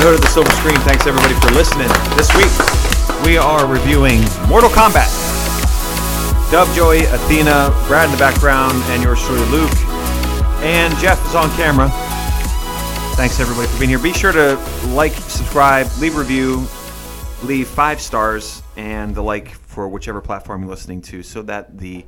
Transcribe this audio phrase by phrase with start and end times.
[0.00, 0.80] Brotherhood of the Silver Screen.
[0.88, 1.88] Thanks everybody for listening.
[2.16, 2.48] This week
[3.22, 5.10] we are reviewing Mortal Kombat.
[6.50, 9.70] Dovejoy, Athena, Brad in the background, and yours truly, Luke.
[10.62, 11.90] And Jeff is on camera.
[13.14, 13.98] Thanks everybody for being here.
[13.98, 16.66] Be sure to like, subscribe, leave a review,
[17.42, 22.06] leave five stars, and the like for whichever platform you're listening to so that the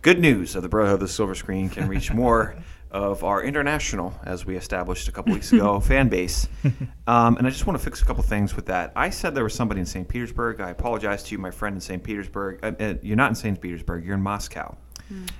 [0.00, 2.56] good news of the Brotherhood of the Silver Screen can reach more
[2.90, 6.48] of our international, as we established a couple weeks ago, fan base.
[7.06, 8.92] Um, and I just want to fix a couple things with that.
[8.96, 10.08] I said there was somebody in St.
[10.08, 10.60] Petersburg.
[10.60, 12.02] I apologize to you, my friend in St.
[12.02, 12.60] Petersburg.
[12.62, 13.60] Uh, uh, you're not in St.
[13.60, 14.04] Petersburg.
[14.04, 14.76] You're in Moscow.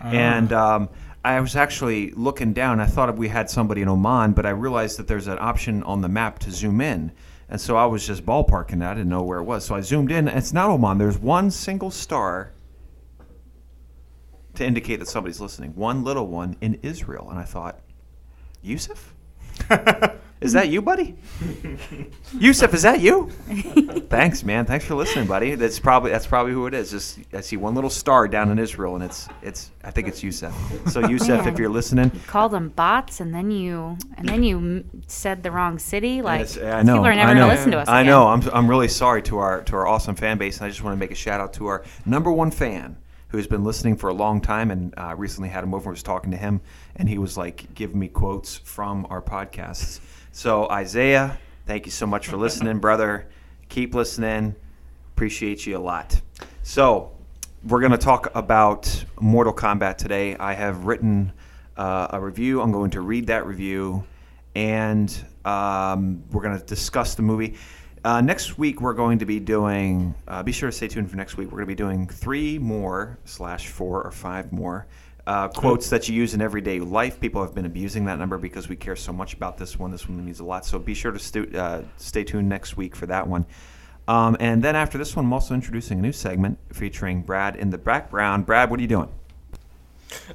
[0.03, 0.89] And um,
[1.25, 2.79] I was actually looking down.
[2.79, 6.01] I thought we had somebody in Oman, but I realized that there's an option on
[6.01, 7.11] the map to zoom in.
[7.49, 8.93] And so I was just ballparking that.
[8.93, 9.65] I didn't know where it was.
[9.65, 10.29] So I zoomed in.
[10.29, 10.99] It's not Oman.
[10.99, 12.53] There's one single star
[14.57, 15.75] to indicate that somebody's listening.
[15.75, 17.29] One little one in Israel.
[17.31, 17.81] And I thought,
[18.63, 19.15] Yusuf?
[20.41, 21.17] is that you, buddy?
[22.39, 23.31] Yusuf, is that you?
[24.11, 24.67] Thanks, man.
[24.67, 25.55] Thanks for listening, buddy.
[25.55, 26.91] That's probably that's probably who it is.
[26.91, 30.23] Just I see one little star down in Israel, and it's it's I think it's
[30.23, 30.55] Yusuf.
[30.91, 35.03] So Yusuf, if you're listening, called them bots, and then you and then you m-
[35.07, 36.21] said the wrong city.
[36.21, 36.95] Like Yes, I know.
[36.95, 37.41] people are never I know.
[37.43, 37.89] gonna listen to us.
[37.89, 38.11] I again.
[38.11, 38.27] know.
[38.29, 40.95] I'm, I'm really sorry to our to our awesome fan base, and I just want
[40.95, 42.99] to make a shout out to our number one fan
[43.37, 45.91] who's been listening for a long time, and uh, recently had him over.
[45.91, 46.61] Was talking to him,
[46.97, 50.01] and he was like giving me quotes from our podcasts.
[50.33, 53.29] So Isaiah, thank you so much for listening, brother.
[53.69, 54.55] Keep listening.
[55.15, 56.21] Appreciate you a lot.
[56.63, 57.13] So
[57.65, 60.37] we're going to talk about Mortal Kombat today.
[60.37, 61.33] I have written
[61.77, 62.61] uh, a review.
[62.63, 64.05] I'm going to read that review,
[64.55, 65.15] and
[65.45, 67.57] um, we're going to discuss the movie.
[68.07, 70.15] Uh, next week, we're going to be doing.
[70.29, 71.49] Uh, be sure to stay tuned for next week.
[71.49, 74.87] We're going to be doing three more slash four or five more
[75.27, 77.19] uh, quotes that you use in everyday life.
[77.19, 79.91] People have been abusing that number because we care so much about this one.
[79.91, 80.65] This one means a lot.
[80.65, 83.45] So be sure to stu- uh, stay tuned next week for that one.
[84.07, 87.71] Um, and then after this one, I'm also introducing a new segment featuring Brad in
[87.71, 88.47] the background.
[88.47, 89.09] Brad, what are you doing?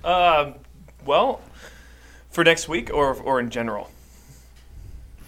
[0.04, 0.56] Um,
[1.06, 1.40] well,
[2.32, 3.90] for next week or or in general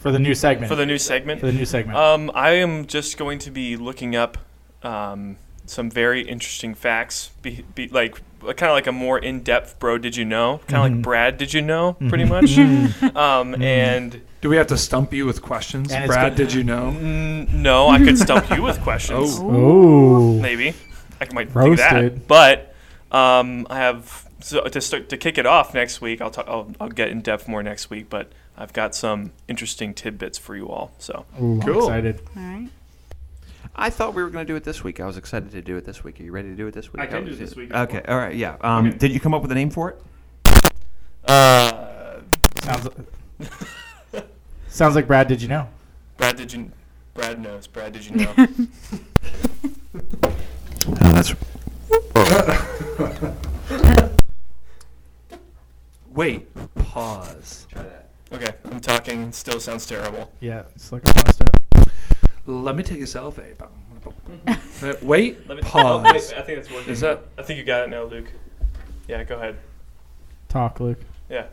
[0.03, 0.69] for the new segment.
[0.69, 1.39] for the new segment.
[1.39, 1.97] For the new segment.
[1.97, 4.37] Um, I am just going to be looking up
[4.83, 9.97] um, some very interesting facts, be, be like kind of like a more in-depth bro.
[9.97, 10.59] Did you know?
[10.67, 10.95] Kind of Mhm.
[10.97, 11.37] like Brad.
[11.37, 11.93] Did you know?
[12.09, 12.57] Pretty much.
[13.15, 15.91] um, and Do we have to stump you with questions?
[15.93, 16.93] And Brad, good- did you know?
[16.95, 19.39] mm, no, I could stump you with questions.
[19.41, 19.55] Oh.
[20.35, 20.41] Ooh.
[20.41, 20.73] Maybe
[21.21, 22.27] I might do Roasted.
[22.27, 22.27] that.
[22.27, 22.75] But
[23.17, 26.19] um, I have so to start to kick it off next week.
[26.19, 26.45] I'll talk.
[26.49, 28.09] I'll, I'll get in depth more next week.
[28.09, 30.91] But I've got some interesting tidbits for you all.
[30.99, 32.21] So Ooh, I'm excited.
[32.37, 32.69] All right.
[33.75, 34.99] I thought we were going to do it this week.
[34.99, 36.19] I was excited to do it this week.
[36.19, 37.01] Are you ready to do it this week?
[37.01, 37.97] I can do it this week if Okay.
[37.97, 38.03] you.
[38.13, 38.35] All right.
[38.35, 38.57] Yeah.
[38.61, 38.97] Um, Okay.
[38.97, 39.99] Did you come up with a name for it?
[41.25, 42.19] uh,
[42.63, 42.87] Sounds.
[44.67, 45.27] sounds like Brad.
[45.27, 45.67] Did you know?
[46.17, 46.71] Brad, did you?
[47.15, 47.65] Brad knows.
[47.67, 48.33] Brad, did you know?
[48.37, 48.47] Oh,
[50.99, 51.33] that's.
[56.11, 57.65] Wait, pause.
[57.71, 57.92] Try that.
[58.33, 59.31] Okay, I'm talking.
[59.31, 60.31] Still sounds terrible.
[60.39, 61.89] Yeah, it's like a messed up.
[62.45, 63.53] Let me take a selfie.
[63.61, 65.83] Uh, Wait, Let me, pause.
[65.85, 66.91] oh, wait, I think that's working.
[66.91, 68.29] Is that- I think you got it now, Luke.
[69.07, 69.57] Yeah, go ahead.
[70.49, 70.99] Talk, Luke.
[71.29, 71.45] Yeah.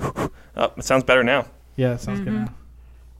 [0.00, 1.46] Oh, it sounds better now.
[1.76, 2.32] Yeah, it sounds good.
[2.32, 2.46] Mhm.
[2.46, 2.54] Now.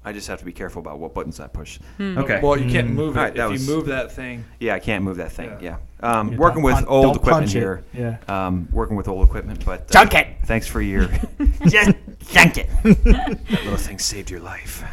[0.07, 1.79] I just have to be careful about what buttons I push.
[1.97, 2.19] Hmm.
[2.19, 2.39] Okay.
[2.43, 2.95] Well, you can't Mm.
[2.95, 3.19] move it.
[3.21, 5.51] Alright, that if was- you move that thing, Yeah, I can't move that thing.
[5.61, 5.77] Yeah.
[6.03, 6.19] Yeah.
[6.19, 7.83] Um, working with pun- old equipment here.
[7.95, 8.19] Yeah.
[8.29, 10.27] Um, working with old equipment, but uh, Junk it.
[10.45, 11.09] Thanks for your
[11.69, 11.93] just
[12.29, 12.69] junk it.
[12.83, 14.85] that little thing saved your life.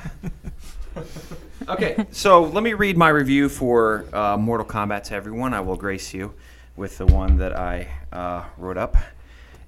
[1.68, 5.53] okay, so let me read my review for uh, Mortal Kombat to everyone.
[5.53, 6.34] I will grace you
[6.76, 8.96] with the one that I uh, wrote up,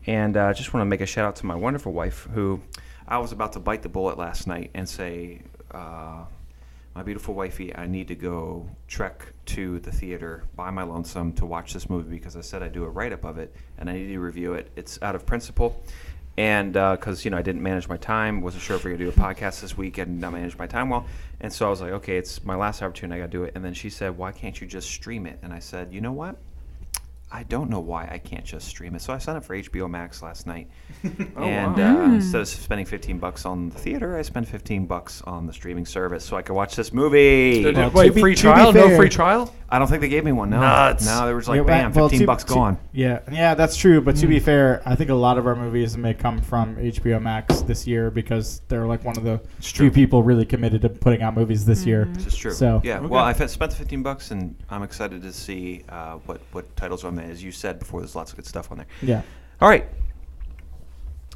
[0.07, 2.61] and uh, just want to make a shout out to my wonderful wife, who
[3.07, 5.41] I was about to bite the bullet last night and say.
[5.71, 6.25] Uh,
[6.95, 11.45] my beautiful wifey, I need to go trek to the theater by my lonesome to
[11.45, 13.93] watch this movie because I said I'd do a write up of it and I
[13.93, 14.69] need to review it.
[14.75, 15.83] It's out of principle.
[16.37, 19.11] And because, you know, I didn't manage my time, wasn't sure if we were going
[19.11, 21.05] to do a podcast this week, and not manage my time well.
[21.39, 23.19] And so I was like, okay, it's my last opportunity.
[23.19, 23.53] I got to do it.
[23.55, 25.37] And then she said, why can't you just stream it?
[25.43, 26.37] And I said, you know what?
[27.35, 29.01] I don't know why I can't just stream it.
[29.01, 30.69] So I signed up for HBO Max last night,
[31.03, 35.47] and uh, instead of spending 15 bucks on the theater, I spent 15 bucks on
[35.47, 37.63] the streaming service so I could watch this movie.
[37.63, 38.71] Did- Well, wait, to be- free to be trial?
[38.71, 39.53] No free trial?
[39.69, 40.51] I don't think they gave me one.
[40.51, 41.03] No, Nuts.
[41.07, 42.77] no, there was like Yeah, bam, well, 15 to- bucks to- gone.
[42.91, 43.99] Yeah, yeah, that's true.
[44.01, 47.19] But to be fair, I think a lot of our movies may come from HBO
[47.19, 49.89] Max this year because they're like one of the true.
[49.89, 52.05] few people really committed to putting out movies this year.
[52.13, 52.51] This is true.
[52.51, 53.07] So- yeah, Okay.
[53.07, 57.03] well, I spent the 15 bucks, and I'm excited to see uh, what what titles
[57.03, 57.22] are on there.
[57.23, 58.87] As you said before, there's lots of good stuff on there.
[59.01, 59.21] Yeah.
[59.61, 59.87] All right.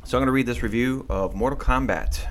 [0.04, 2.28] So I'm going to read this review of Mortal Kombat.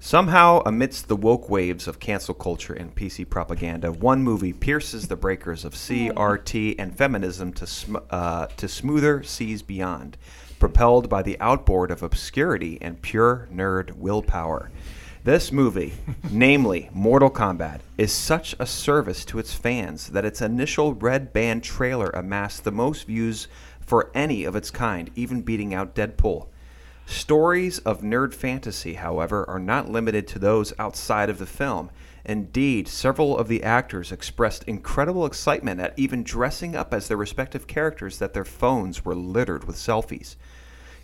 [0.00, 5.16] Somehow, amidst the woke waves of cancel culture and PC propaganda, one movie pierces the
[5.16, 10.16] breakers of CRT and feminism to, sm- uh, to smoother seas beyond,
[10.60, 14.70] propelled by the outboard of obscurity and pure nerd willpower.
[15.24, 15.94] This movie,
[16.30, 21.64] namely Mortal Kombat, is such a service to its fans that its initial red band
[21.64, 23.48] trailer amassed the most views
[23.80, 26.46] for any of its kind, even beating out Deadpool.
[27.04, 31.90] Stories of nerd fantasy, however, are not limited to those outside of the film.
[32.24, 37.66] Indeed, several of the actors expressed incredible excitement at even dressing up as their respective
[37.66, 40.36] characters that their phones were littered with selfies.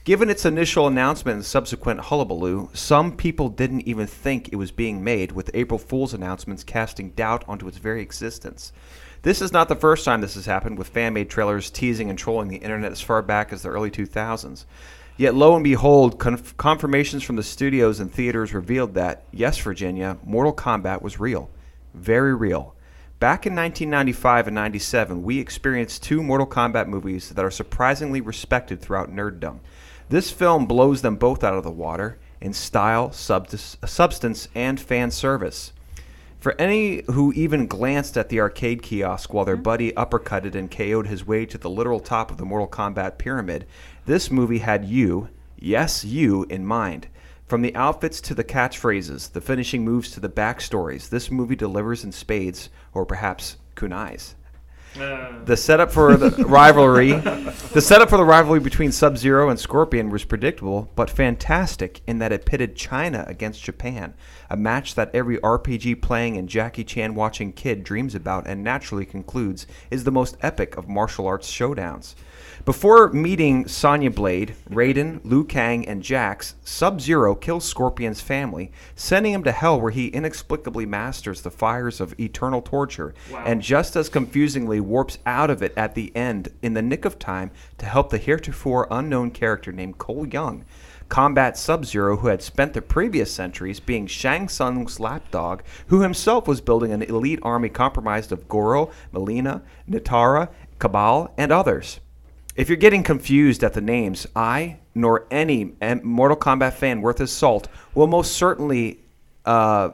[0.05, 5.03] Given its initial announcement and subsequent hullabaloo, some people didn't even think it was being
[5.03, 8.71] made, with April Fool's announcements casting doubt onto its very existence.
[9.23, 12.19] This is not the first time this has happened, with fan made trailers teasing and
[12.19, 14.67] trolling the internet as far back as the early 2000s.
[15.17, 20.19] Yet, lo and behold, conf- confirmations from the studios and theaters revealed that, yes, Virginia,
[20.23, 21.49] Mortal Kombat was real.
[21.95, 22.75] Very real.
[23.21, 28.83] Back in 1995 and 97, we experienced two Mortal Kombat movies that are surprisingly respected
[28.83, 29.61] throughout nerddom.
[30.09, 35.11] This film blows them both out of the water in style, subs- substance, and fan
[35.11, 35.73] service.
[36.45, 39.63] For any who even glanced at the arcade kiosk while their hmm.
[39.63, 43.65] buddy uppercutted and KO'd his way to the literal top of the Mortal Kombat pyramid,
[44.05, 47.09] this movie had you, yes, you, in mind.
[47.47, 52.05] From the outfits to the catchphrases, the finishing moves to the backstories, this movie delivers
[52.05, 54.35] in spades, or perhaps kunais.
[54.99, 55.45] Uh.
[55.45, 60.25] The setup for the rivalry, the setup for the rivalry between Sub-Zero and Scorpion was
[60.25, 64.15] predictable, but fantastic in that it pitted China against Japan,
[64.49, 69.05] a match that every RPG playing and Jackie Chan watching kid dreams about and naturally
[69.05, 72.15] concludes is the most epic of martial arts showdowns.
[72.65, 79.35] Before meeting Sonya Blade, Raiden, Liu Kang, and Jax, Sub Zero kills Scorpion's family, sending
[79.35, 83.13] him to hell where he inexplicably masters the fires of eternal torture,
[83.45, 87.19] and just as confusingly warps out of it at the end in the nick of
[87.19, 90.65] time to help the heretofore unknown character named Cole Young.
[91.11, 96.49] Combat Sub Zero, who had spent the previous centuries being Shang Tsung's lapdog, who himself
[96.49, 102.01] was building an elite army comprised of Goro, Mileena, Nitara, Kabal, and others.
[102.57, 105.73] If you're getting confused at the names, I, nor any
[106.03, 109.01] Mortal Kombat fan worth his salt, will most certainly
[109.45, 109.91] uh,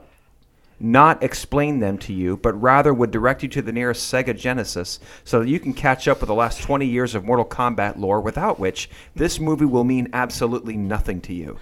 [0.79, 5.01] not explain them to you, but rather would direct you to the nearest Sega Genesis
[5.25, 8.21] so that you can catch up with the last 20 years of Mortal Kombat lore,
[8.21, 11.59] without which this movie will mean absolutely nothing to you.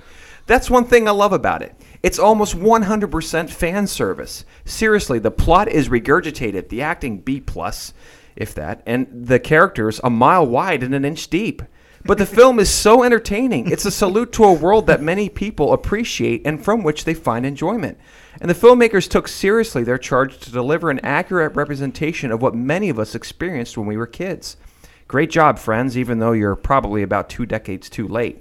[0.46, 1.76] That's one thing I love about it.
[2.02, 4.44] It's almost 100% fan service.
[4.64, 7.92] Seriously, the plot is regurgitated, the acting B plus,
[8.38, 11.60] if that, and the characters a mile wide and an inch deep.
[12.04, 13.70] But the film is so entertaining.
[13.70, 17.44] It's a salute to a world that many people appreciate and from which they find
[17.44, 17.98] enjoyment.
[18.40, 22.88] And the filmmakers took seriously their charge to deliver an accurate representation of what many
[22.88, 24.56] of us experienced when we were kids.
[25.08, 28.40] Great job, friends, even though you're probably about two decades too late.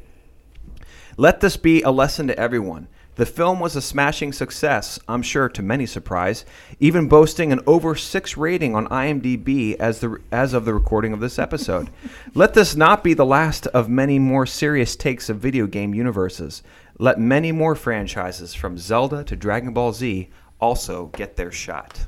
[1.18, 2.88] Let this be a lesson to everyone.
[3.18, 6.46] The film was a smashing success, I'm sure to many surprise,
[6.80, 11.20] even boasting an over 6 rating on IMDb as the as of the recording of
[11.20, 11.90] this episode.
[12.36, 16.62] Let this not be the last of many more serious takes of video game universes.
[17.00, 20.30] Let many more franchises from Zelda to Dragon Ball Z
[20.62, 22.06] also get their shot.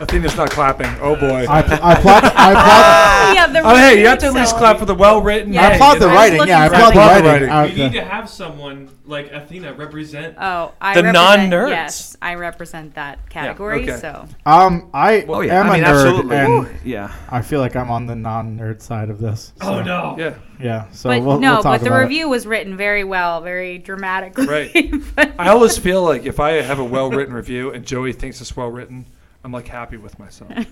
[0.00, 0.86] Athena's not clapping.
[1.00, 1.46] Oh boy.
[1.48, 2.24] I, pl- I applaud.
[2.24, 3.34] I applaud.
[3.34, 4.58] yeah, the oh hey, you have to at least itself.
[4.60, 5.52] clap for the well written.
[5.52, 5.68] Yeah.
[5.68, 6.46] I applaud the writing.
[6.48, 7.24] Yeah, I applaud the that.
[7.24, 7.48] writing.
[7.76, 10.36] We Uh, need to have someone like Athena represent.
[10.40, 11.70] Oh, I The non-nerds.
[11.70, 13.82] Yes, I represent that category.
[13.82, 13.98] okay.
[14.00, 16.36] So Um, I Oh yeah, am I mean a nerd, absolutely.
[16.36, 17.12] and yeah.
[17.30, 19.52] I feel like I'm on the non-nerd side of this.
[19.60, 20.16] oh no.
[20.18, 20.34] Yeah.
[20.58, 20.90] Yeah.
[20.92, 22.02] So but we'll, no, we'll talk but the about it.
[22.04, 24.46] review was written very well, very dramatically.
[24.46, 25.02] Right.
[25.38, 28.56] I always feel like if I have a well written review and Joey thinks it's
[28.56, 29.06] well written,
[29.44, 30.52] I'm like happy with myself.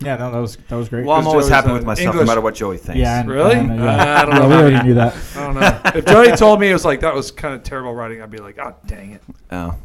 [0.00, 1.06] Yeah, no, that was that was great.
[1.06, 2.98] Well, I'm always Joey's, happy uh, with myself, English- no matter what Joey thinks.
[2.98, 3.54] yeah, and, Really?
[3.54, 4.20] and, uh, Uh, yeah.
[4.20, 5.14] I don't know Yeah, we already knew that.
[5.36, 5.80] I don't know.
[5.94, 8.38] If Joey told me it was like that was kind of terrible writing, I'd be
[8.38, 9.22] like, oh dang it.
[9.52, 9.76] Oh.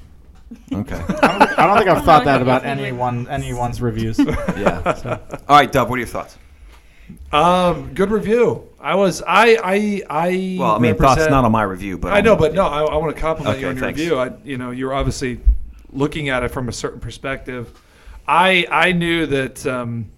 [0.74, 0.96] Okay.
[1.22, 4.18] I don't, I don't think I've thought that about anyone anyone's reviews.
[4.18, 4.92] yeah.
[4.96, 5.88] So, All right, Dub.
[5.88, 6.36] What are your thoughts?
[7.32, 8.68] Um, good review.
[8.80, 10.58] I was I I I.
[10.60, 12.66] Well, I mean, thoughts represent- not on my review, but I on- know, but no,
[12.66, 14.00] I, I want to compliment you Okay, on your thanks.
[14.00, 14.18] review.
[14.18, 15.40] I, you know, you're obviously
[15.92, 17.72] looking at it from a certain perspective.
[18.28, 20.12] I I knew that um,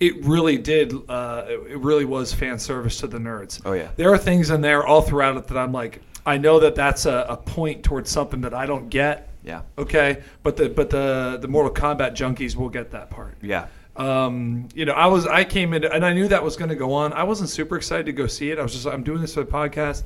[0.00, 0.92] it really did.
[1.08, 3.60] Uh, it really was fan service to the nerds.
[3.64, 3.88] Oh, yeah.
[3.96, 7.06] there are things in there all throughout it that I'm like, I know that that's
[7.06, 9.28] a, a point towards something that I don't get.
[9.44, 9.62] Yeah.
[9.76, 13.36] Okay, but the but the the Mortal Kombat junkies will get that part.
[13.42, 13.66] Yeah.
[13.96, 16.76] Um, you know, I was I came in and I knew that was going to
[16.76, 17.12] go on.
[17.12, 18.58] I wasn't super excited to go see it.
[18.58, 20.02] I was just I'm doing this for the podcast.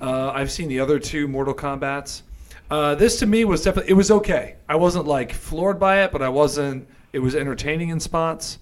[0.00, 2.22] Uh, I've seen the other two Mortal Kombat's.
[2.70, 4.56] Uh, this to me was definitely it was okay.
[4.68, 6.88] I wasn't like floored by it, but I wasn't.
[7.12, 8.58] It was entertaining in spots.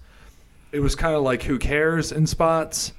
[0.73, 2.93] It was kind of like who cares in spots.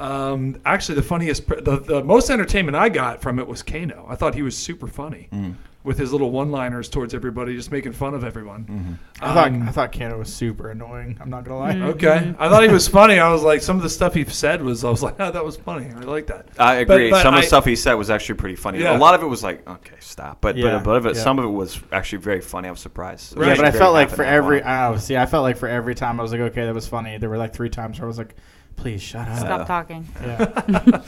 [0.00, 4.06] Um, actually, the funniest, the, the most entertainment I got from it was Kano.
[4.08, 5.28] I thought he was super funny
[5.84, 8.64] with his little one-liners towards everybody, just making fun of everyone.
[8.64, 9.24] Mm-hmm.
[9.24, 11.16] I thought Um, I thought Kano was super annoying.
[11.20, 11.72] I'm not gonna lie.
[11.72, 11.88] Mm-hmm.
[11.90, 13.18] Okay, I thought he was funny.
[13.18, 15.44] I was like, some of the stuff he said was, I was like, oh, that
[15.44, 15.90] was funny.
[15.94, 16.48] I like that.
[16.58, 17.10] I agree.
[17.10, 18.80] but some of the stuff he said was actually pretty funny.
[18.80, 18.96] Yeah.
[18.96, 20.40] A lot of it was like, okay, stop.
[20.40, 21.22] But Yeah, but, but of it, yeah.
[21.22, 22.68] some of it was actually very funny.
[22.68, 23.36] I was surprised.
[23.36, 23.48] Right.
[23.48, 24.68] Yeah, but I felt like for every on.
[24.68, 26.88] I don't see, I felt like for every time I was like, okay, that was
[26.88, 27.18] funny.
[27.18, 28.34] There were like three times where I was like,
[28.76, 29.38] please shut up.
[29.38, 30.06] Stop talking.
[30.22, 31.02] Yeah.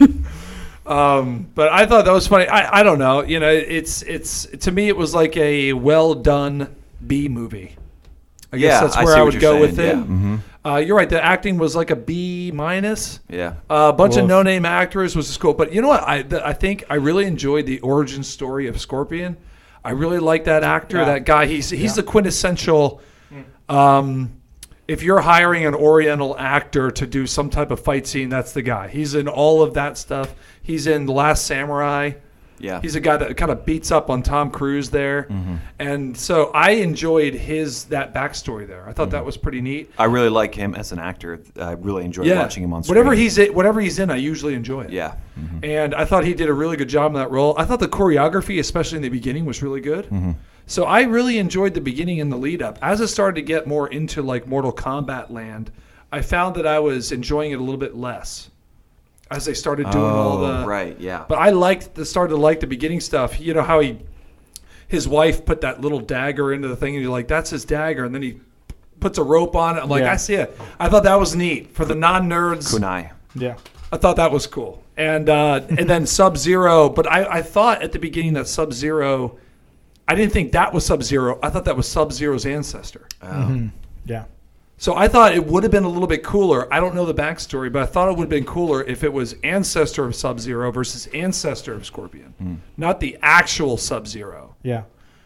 [0.86, 2.48] Um, but I thought that was funny.
[2.48, 3.22] I, I don't know.
[3.22, 6.74] You know, it's it's to me it was like a well done
[7.06, 7.76] B movie.
[8.52, 9.98] I guess Yeah, that's where see I, would you're go with saying.
[9.98, 10.00] it.
[10.00, 10.40] Yeah, mhm.
[10.64, 11.08] Uh, you're right.
[11.08, 13.20] The acting was like a B minus.
[13.28, 13.54] Yeah.
[13.70, 15.54] Uh, a bunch of no name actors was cool.
[15.54, 16.02] But you know what?
[16.06, 19.36] I the, I think I really enjoyed the origin story of Scorpion.
[19.84, 20.98] I really like that actor.
[20.98, 21.04] Yeah.
[21.06, 21.46] That guy.
[21.46, 22.02] He's he's Yeah.
[22.02, 23.00] the quintessential.
[23.68, 24.32] Um,
[24.88, 28.62] if you're hiring an Oriental actor to do some type of fight scene, that's the
[28.62, 28.88] guy.
[28.88, 30.34] He's in all of that stuff.
[30.62, 32.12] He's in The Last Samurai.
[32.58, 32.80] Yeah.
[32.80, 35.54] He's a guy that kind of beats up on Tom Cruise there, Mm-hmm.
[35.80, 38.88] and so I enjoyed his that backstory there.
[38.88, 39.10] I thought Mm-hmm.
[39.16, 39.90] that was pretty neat.
[39.98, 41.40] I really like him as an actor.
[41.60, 42.96] I really enjoy Yeah, watching him on screen.
[42.96, 44.90] whatever he's in, whatever he's in, I usually enjoy it.
[44.90, 45.14] Yeah.
[45.40, 45.64] Mhm.
[45.64, 47.54] and I thought he did a really good job in that role.
[47.58, 50.06] I thought the choreography, especially in the beginning, was really good.
[50.66, 52.78] So I really enjoyed the beginning and the lead up.
[52.80, 55.72] As I started to get more into like Mortal Kombat land,
[56.12, 58.50] I found that I was enjoying it a little bit less
[59.36, 60.98] as they started doing all Oh, the right.
[61.00, 61.24] Yeah.
[61.28, 63.40] But I liked the started to like the beginning stuff.
[63.40, 63.98] You know how he,
[64.88, 68.04] his wife put that little dagger into the thing, and you're like, "That's his dagger,"
[68.04, 68.40] and then he
[69.00, 69.82] puts a rope on it.
[69.82, 70.12] I'm like, Yeah.
[70.12, 72.72] "I see it." I thought that was neat for the non nerds.
[72.74, 73.10] Kunai.
[73.34, 73.56] yeah.
[73.90, 74.82] I thought that was cool.
[74.96, 78.72] And uh, and then Sub Zero, but I, I thought at the beginning that Sub
[78.72, 79.38] Zero,
[80.08, 81.38] I didn't think that was Sub Zero.
[81.42, 83.06] I thought that was Sub Zero's ancestor.
[83.22, 83.68] Oh.
[84.06, 84.24] Yeah.
[84.82, 86.66] So I thought it would have been a little bit cooler.
[86.74, 89.12] I don't know the backstory, but I thought it would have been cooler if it
[89.12, 92.54] was ancestor of Sub Zero versus ancestor of Scorpion, Hmm.
[92.76, 94.56] not the actual Sub Zero.
[94.64, 94.82] Yeah.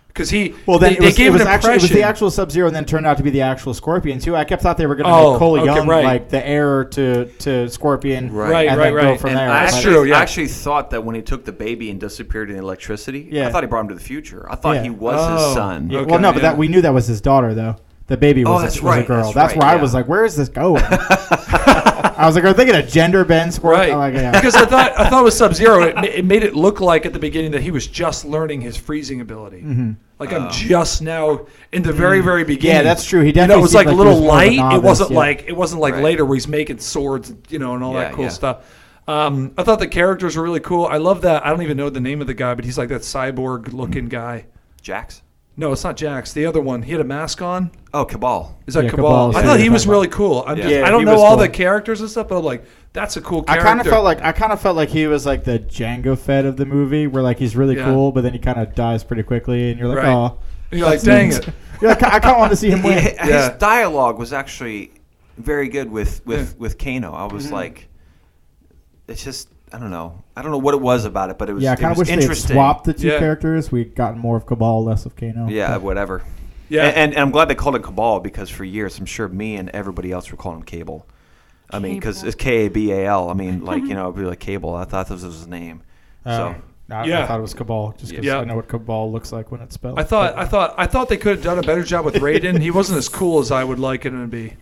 [0.08, 1.88] Because he, Well, then they, it was, they gave it was an actually it was
[1.90, 4.36] the actual Sub Zero, and then turned out to be the actual Scorpion too.
[4.36, 6.04] I kept thought they were going to Oh, make Cole okay, Young right.
[6.04, 8.68] like the heir to to Scorpion, Right.
[8.68, 9.48] and Right, then right, go from And there.
[9.50, 10.18] I That's But- actually, true, yeah.
[10.18, 13.48] I actually thought that when he took the baby and disappeared in the electricity, Yeah.
[13.48, 14.46] I thought he brought him to the future.
[14.50, 14.82] I thought Yeah.
[14.82, 15.46] he was Oh.
[15.46, 15.90] his son.
[15.90, 17.76] Okay, well, no, but that we knew that was his daughter though.
[18.08, 19.22] The baby was, Oh, a, that's was right, a girl.
[19.24, 22.52] that's That's, right, where I was like, "Where is this going?" I was like, "Are
[22.52, 24.30] they going to gender bend Scorpion?" Right, I'm like, yeah.
[24.32, 27.12] because I thought I thought with Sub Zero, it, it made it look like at
[27.12, 29.58] the beginning that he was just learning his freezing ability.
[29.62, 29.92] Mm-hmm.
[30.18, 32.76] Like I'm just now in the very very beginning.
[32.76, 33.20] Yeah, that's true.
[33.22, 34.56] He you know, definitely it was seemed like a like little was more of a
[34.62, 34.74] light.
[34.76, 35.16] it wasn't yeah.
[35.16, 36.02] like it wasn't like Right.
[36.04, 38.30] later where he's making swords, you know, and all Yeah, that cool yeah.
[38.30, 38.82] stuff.
[39.08, 40.86] Um, I thought the characters were really cool.
[40.86, 41.44] I love that.
[41.44, 44.06] I don't even know the name of the guy, but he's like that cyborg looking
[44.08, 44.46] guy.
[44.80, 45.22] Jax.
[45.58, 46.32] No, it's not Jax.
[46.34, 46.82] The other one.
[46.82, 47.70] He had a mask on.
[47.94, 48.54] Oh, Kabal.
[48.66, 48.96] Is that Yeah, Kabal?
[49.32, 50.44] Kabal, I yeah, thought you're he was talking really cool.
[50.46, 50.62] I'm Yeah.
[50.64, 51.36] just, Yeah, I don't he know was all cool.
[51.38, 53.64] the characters and stuff, but I'm like, that's a cool I character.
[53.66, 56.44] kind of felt like I kind of felt like he was like the Jango Fett
[56.44, 57.86] of the movie, where like he's really Yeah.
[57.86, 60.08] cool, but then he kind of dies pretty quickly, and you're like, Right.
[60.12, 60.38] "Oh,
[60.70, 61.48] You're like, dang it.
[61.80, 63.56] You're like, I kind of want to see him win." His Yeah.
[63.58, 64.90] dialogue was actually
[65.38, 66.44] very good with with Yeah.
[66.46, 66.62] Mm-hmm.
[66.62, 67.12] with Kano.
[67.14, 67.88] I was like,
[69.08, 70.22] it's just I don't know.
[70.36, 71.98] I don't know what it was about it, but it was yeah, I kind of
[71.98, 72.54] wish they interesting.
[72.54, 73.18] swapped the two Yeah.
[73.18, 73.72] characters.
[73.72, 75.48] We'd gotten more of Kabal, less of Kano.
[75.48, 76.22] Yeah, But- whatever.
[76.68, 76.84] Yeah.
[76.86, 79.56] And, and, and I'm glad they called it Kabal because for years I'm sure me
[79.56, 81.06] and everybody else were calling him Cable.
[81.70, 83.28] I mean, because it's K A B A L.
[83.28, 84.74] I mean, like you know, it'd be like Cable.
[84.74, 85.82] I thought this was his name.
[86.24, 86.36] Oh.
[86.36, 86.54] so
[86.94, 87.24] I, Yeah.
[87.24, 88.38] I thought it was Kabal, just because Yeah.
[88.38, 89.98] I know what Kabal looks like when it's spelled.
[89.98, 92.60] I thought, I thought, I thought they could have done a better job with Raiden.
[92.60, 94.54] he wasn't as cool as I would like him to be.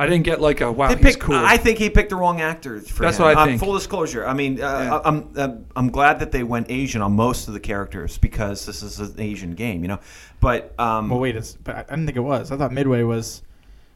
[0.00, 0.88] I didn't get like a wow.
[0.88, 1.34] They he's picked, cool.
[1.34, 3.24] I think he picked the wrong actor for That's him.
[3.26, 3.60] what I Uh, think.
[3.60, 4.26] full disclosure.
[4.26, 5.00] I mean, uh, Yeah.
[5.04, 8.82] I'm uh, I'm glad that they went Asian on most of the characters because this
[8.82, 9.98] is an Asian game, you know.
[10.40, 12.50] But um, Well, wait, it's, but I didn't think it was.
[12.50, 13.42] I thought Midway was.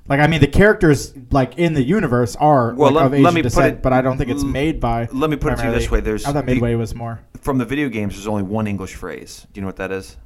[0.06, 3.18] Like I mean, the characters like in the universe are Well, like, let- of let
[3.30, 5.08] Asian me put it- but I don't think it's made by.
[5.12, 7.20] let me put it to you this way, there's I thought the- Midway was more.
[7.40, 9.46] from the video games, there's only one English phrase.
[9.54, 10.18] Do you know what that is?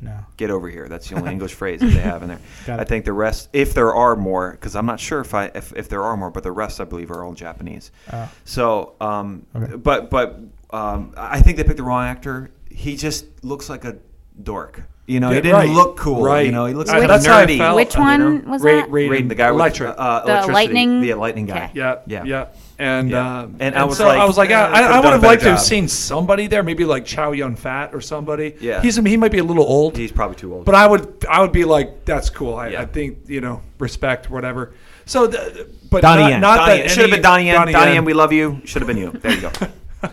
[0.00, 0.18] No.
[0.36, 0.88] Get over here.
[0.88, 2.40] That's the only English phrase that they have in there.
[2.68, 5.72] I think the rest, if there are more, because I'm not sure if I if,
[5.74, 7.90] if there are more, but the rest I believe are all Japanese.
[8.12, 8.30] Oh.
[8.44, 9.76] So, um, Okay.
[9.76, 12.50] but but um, I think they picked the wrong actor.
[12.70, 13.96] He just looks like a
[14.42, 14.82] dork.
[15.08, 15.68] You know, Yeah, he didn't right.
[15.70, 16.24] look cool.
[16.24, 16.46] Right.
[16.46, 17.58] You know, he looks I- like that's a how I nerdy.
[17.58, 17.76] felt.
[17.76, 18.88] Which you one know, was Ra- that?
[18.90, 21.66] Raiden, Raiden, the guy with uh, The lightning- the lightning guy.
[21.66, 21.70] Okay.
[21.74, 22.24] Yeah, Yeah.
[22.24, 22.44] yeah,
[22.80, 23.38] and Yeah.
[23.42, 25.20] um, And I was so like, I was like, eh, I, could've I would have
[25.20, 28.56] better liked to have seen somebody there, maybe like Chow Yun Fat or somebody.
[28.60, 28.82] Yeah.
[28.82, 30.64] he's he might be a little old, He's probably too old.
[30.64, 32.56] but I would I would be like, that's cool.
[32.56, 32.82] I, Yeah.
[32.82, 34.72] I think you know, respect, whatever.
[35.04, 36.40] So, the, but Donnie not, Yen.
[36.40, 37.54] not Donnie, that it should have been Donnie Yen.
[37.54, 37.94] Donnie Donnie Yen.
[37.94, 38.60] Yen, we love you.
[38.64, 39.12] Should have been you.
[39.12, 39.52] There you go.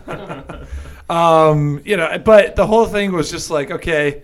[1.10, 4.24] um, you know, but the whole thing was just like, okay,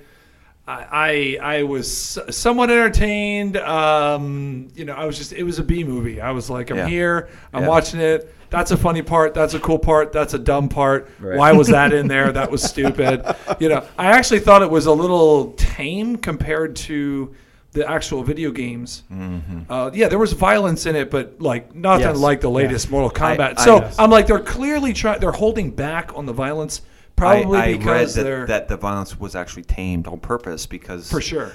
[0.67, 3.57] I I, I was somewhat entertained.
[3.57, 6.21] Um, you know, I was just it was a B movie.
[6.21, 6.87] I was like, I'm Yeah.
[6.87, 7.67] here, I'm Yeah.
[7.69, 8.33] watching it.
[8.49, 9.35] That's a funny part.
[9.35, 10.11] That's a cool part.
[10.11, 11.07] That's a dumb part.
[11.19, 11.37] Right.
[11.37, 12.31] Why was that in there?
[12.31, 13.23] That was stupid.
[13.59, 17.35] you know, I actually thought it was a little tame compared to
[17.71, 19.03] the actual video games.
[19.69, 22.17] Uh, yeah, there was violence in it, but like nothing Yes.
[22.17, 23.59] like the latest Mortal Kombat.
[23.59, 23.95] I- so Yes.
[23.99, 25.19] I'm like, they're clearly trying.
[25.19, 26.81] They're holding back on the violence,
[27.15, 30.65] probably I, I because read they're that, that the violence was actually tamed on purpose
[30.65, 31.51] because for sure.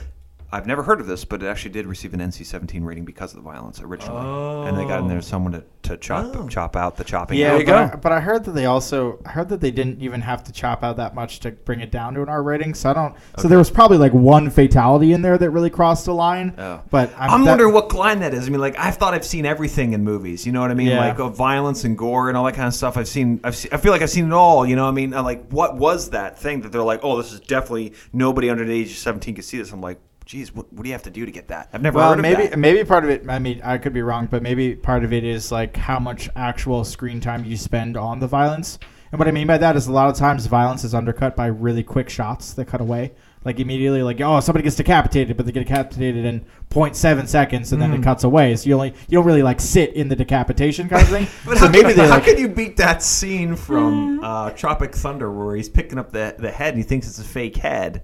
[0.54, 3.42] I've never heard of this, but it actually did receive an NC-17 rating because of
[3.42, 6.48] the violence originally, and they got in there someone to, to chop Oh.
[6.48, 7.38] chop out the chopping.
[7.38, 7.92] Yeah, There you but, go.
[7.92, 10.52] I, but I heard that they also I heard that they didn't even have to
[10.52, 12.74] chop out that much to bring it down to an R rating.
[12.74, 13.14] So I don't.
[13.38, 16.54] So there was probably like one fatality in there that really crossed the line.
[16.56, 16.80] Oh.
[16.88, 18.46] But I'm, I'm that- wondering what line that is.
[18.46, 20.46] I mean, like I've thought I've seen everything in movies.
[20.46, 20.86] You know what I mean?
[20.88, 21.00] Yeah.
[21.00, 22.96] Like uh, violence and gore and all that kind of stuff.
[22.96, 23.40] I've seen.
[23.42, 24.64] I've seen, I feel like I've seen it all.
[24.64, 25.14] You know what I mean?
[25.14, 27.00] I'm like, what was that thing that they're like?
[27.02, 29.72] Oh, this is definitely nobody under the age of 17 could see this.
[29.72, 31.68] I'm like, geez, what, what do you have to do to get that?
[31.72, 32.58] I've never Well, heard of maybe that.
[32.58, 33.24] maybe part of it.
[33.28, 36.28] I mean, I could be wrong, but maybe part of it is like how much
[36.36, 38.78] actual screen time you spend on the violence.
[39.12, 41.46] And what I mean by that is a lot of times violence is undercut by
[41.46, 43.12] really quick shots that cut away.
[43.44, 47.80] Like immediately, like oh, somebody gets decapitated, but they get decapitated in 0.7 seconds, and
[47.82, 47.98] then Mm.
[47.98, 48.56] it cuts away.
[48.56, 51.26] So you only you don't really like sit in the decapitation kind of thing.
[51.44, 54.50] But so how, maybe can, they how like can you beat that scene from uh,
[54.52, 57.56] Tropic Thunder where he's picking up the the head and he thinks it's a fake
[57.56, 58.02] head?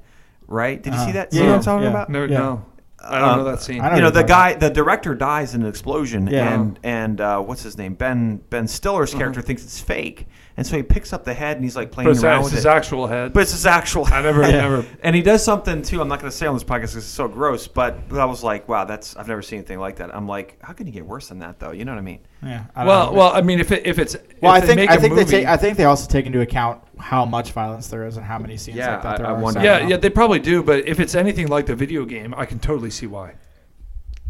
[0.50, 0.82] Right?
[0.82, 1.12] Did you see Uh-huh.
[1.14, 1.32] that?
[1.32, 1.90] Yeah, See what I'm talking yeah.
[1.90, 2.10] about?
[2.10, 2.38] No, Yeah.
[2.38, 2.62] no,
[3.02, 3.76] I don't Um, know that scene.
[3.76, 6.52] You know know the guy you're the director dies in an explosion Yeah.
[6.52, 10.26] and and uh, what's his name ben ben stiller's character thinks it's fake
[10.60, 12.44] and so he picks up the head and he's like playing but it's, around it's
[12.44, 13.32] with his it actual head.
[13.32, 14.50] but it's his actual I never, Yeah.
[14.60, 14.84] never.
[15.02, 17.06] and he does something too i'm not going to say on this podcast because it's
[17.06, 20.28] so gross but i was like wow that's i've never seen anything like that i'm
[20.28, 22.64] like how can you get worse than that though you know what i mean yeah.
[22.76, 23.18] I Well, know.
[23.18, 24.98] well, I mean, if it, if it's Well, if I they think make I a
[25.00, 28.06] think movie, they take I think they also take into account how much violence there
[28.06, 29.38] is and how many scenes Yeah, like that there I- I are.
[29.40, 29.62] wonder.
[29.62, 30.62] yeah, yeah, they probably do.
[30.62, 33.34] But if it's anything like the video game, I can totally see why.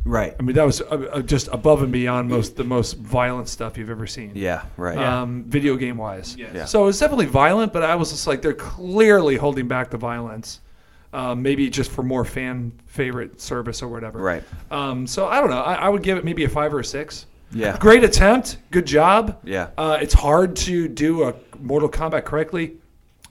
[0.04, 3.48] Right I mean, that was uh, uh, just above and beyond most the most violent
[3.48, 4.32] stuff you've ever seen.
[4.34, 6.36] yeah right Um, video game wise.
[6.36, 6.64] Yeah.
[6.64, 10.60] So it's definitely violent, but I was just like, they're clearly holding back the violence.
[11.12, 14.20] Um, maybe just for more fan favorite service or whatever.
[14.20, 15.60] right Um, so I don't know.
[15.60, 17.26] I, I would give it maybe a five or a six.
[17.52, 18.58] yeah Great attempt.
[18.70, 19.38] Good job.
[19.42, 19.70] Yeah.
[19.76, 22.76] Uh, it's hard to do a Mortal Kombat correctly.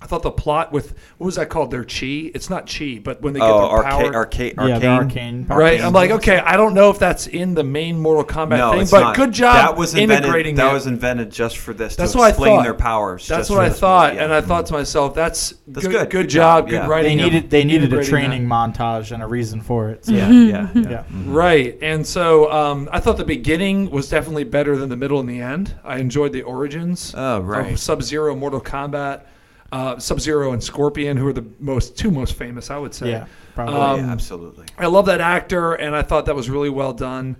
[0.01, 1.71] I thought the plot with what was that called?
[1.71, 2.31] Their chi.
[2.33, 4.15] It's not chi, but when they get oh their arcade power.
[4.15, 5.45] arcade yeah, arcane the arcane.
[5.47, 5.81] Right.
[5.81, 8.81] I'm like, okay, I don't know if that's in the main Mortal Kombat no, thing,
[8.83, 9.15] it's but not.
[9.17, 10.73] good job that was invented, integrating that it.
[10.73, 12.63] was invented just for this That's to what I explain thought.
[12.63, 14.23] their powers That's what I thought, yeah.
[14.23, 16.09] and I thought to myself, "That's, That's good, good.
[16.09, 16.09] good.
[16.11, 16.81] Good job, job, good yeah.
[16.83, 18.55] They writing." of needed they needed a training that.
[18.55, 20.05] montage and a reason for it.
[20.05, 20.13] So.
[20.13, 21.03] yeah yeah yeah Yeah.
[21.25, 21.77] right?
[21.81, 25.41] And so um, I thought the beginning was definitely better than the middle and the
[25.41, 25.75] end.
[25.83, 27.13] I enjoyed the origins.
[27.17, 27.77] Oh, right.
[27.77, 29.23] Sub Zero, Mortal Kombat,
[29.71, 33.11] uh, Sub Zero, and Scorpion, who are the most two most famous, I would say.
[33.11, 33.75] Yeah, probably.
[33.75, 37.35] Um, yeah, absolutely I love that actor, and I thought that was really well done.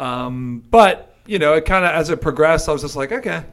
[0.00, 3.44] Um, but you know, it kind of as it progressed, I was just like, okay.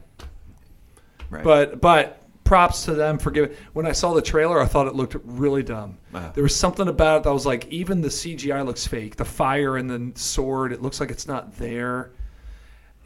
[1.30, 3.56] right But but props to them for giving.
[3.72, 5.96] When I saw the trailer, I thought it looked really dumb.
[6.12, 6.32] Uh-huh.
[6.34, 9.16] There was something about it that was like, even the CGI looks fake.
[9.16, 12.10] The fire and the sword, it looks like it's not there.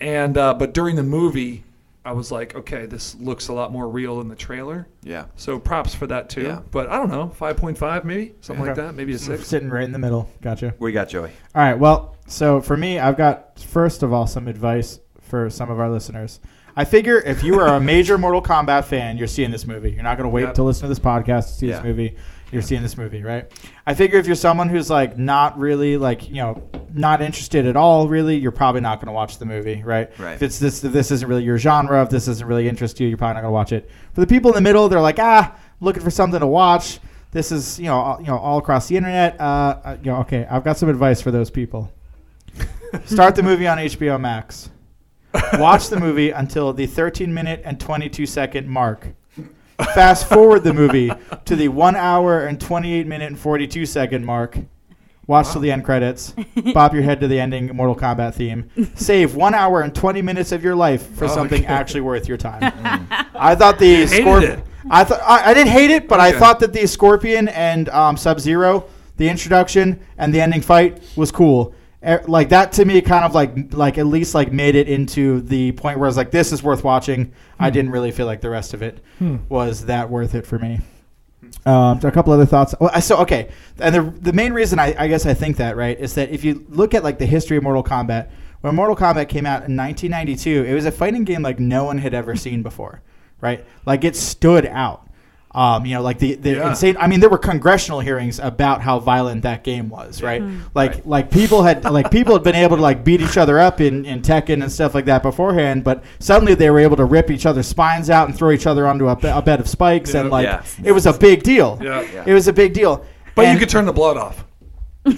[0.00, 1.64] And uh, but during the movie,
[2.06, 4.86] I was like, okay, this looks a lot more real in the trailer.
[5.02, 6.42] yeah So props for that too.
[6.42, 6.60] Yeah.
[6.70, 9.46] But I don't know, five point five maybe something like that, maybe a six.
[9.46, 10.30] Sitting right in the middle.
[10.40, 10.74] Gotcha.
[10.78, 11.78] we got joey All right.
[11.78, 15.90] Well, so for me, I've got first of all some advice for some of our
[15.90, 16.40] listeners.
[16.76, 19.92] I figure if you are a major Mortal Kombat fan, you're seeing this movie.
[19.92, 20.54] You're not going to wait Yep.
[20.54, 21.76] to listen to this podcast to see Yeah.
[21.76, 22.16] this movie.
[22.52, 23.50] You're seeing this movie, right?
[23.86, 26.62] I figure if you're someone who's like not really like you know
[26.94, 30.10] not interested at all, really, you're probably not going to watch the movie, right?
[30.18, 30.34] Right.
[30.34, 33.08] If it's this, if this isn't really your genre, if this doesn't really interest you,
[33.08, 33.90] you're probably not going to watch it.
[34.14, 37.00] For the people in the middle, they're like, ah, looking for something to watch.
[37.32, 39.40] This is you know all, you know all across the internet.
[39.40, 39.44] Uh,
[39.84, 41.90] uh, you know, okay, I've got some advice for those people.
[43.06, 44.70] Start the movie on HBO Max.
[45.58, 49.08] Watch the movie until the 13 minute and 22 second mark.
[49.94, 51.10] Fast forward the movie
[51.44, 54.58] to the 1 hour and 28 minute and 42 second mark.
[55.26, 56.34] Watch till the end credits.
[56.72, 58.70] Bop your head to the ending Mortal Kombat theme.
[58.94, 61.72] Save 1 hour and 20 minutes of your life for Oh, something okay.
[61.72, 62.72] actually worth your time.
[63.34, 64.62] I thought the Hated Scorpion.
[64.88, 66.38] I thought I, I didn't hate it, but I Okay.
[66.38, 68.84] thought that the Scorpion and um, Sub Zero,
[69.16, 71.74] the introduction and the ending fight was cool.
[72.06, 75.40] Eh, Like that to me, kind of like like at least like made it into
[75.42, 77.32] the point where I was like, this is worth watching.
[77.58, 79.36] I didn't really feel like the rest of it Hmm.
[79.48, 80.80] was that worth it for me.
[81.64, 82.74] Um, so a couple other thoughts.
[82.80, 83.48] Well, I- so okay,
[83.80, 86.44] and the the main reason I, I guess I think that right is that if
[86.44, 88.28] you look at like the history of Mortal Kombat,
[88.60, 91.98] when Mortal Kombat came out in 1992, it was a fighting game like no one
[91.98, 93.02] had ever seen before.
[93.40, 93.66] right?
[93.84, 95.05] Like it stood out.
[95.56, 96.68] Um, you know, like the, the Yeah.
[96.68, 96.98] insane.
[97.00, 100.42] I mean, there were congressional hearings about how violent that game was, right?
[100.42, 100.58] Hmm.
[100.74, 101.06] Like, Right.
[101.06, 104.04] like people had like people had been able to like beat each other up in,
[104.04, 107.46] in Tekken and stuff like that beforehand, but suddenly they were able to rip each
[107.46, 110.28] other's spines out and throw each other onto a, be- a bed of spikes, and
[110.28, 110.62] like Yeah.
[110.84, 111.78] it was a big deal.
[111.82, 112.02] Yeah.
[112.12, 112.24] Yeah.
[112.26, 113.02] It was a big deal.
[113.34, 114.44] But And- you could turn the blood off.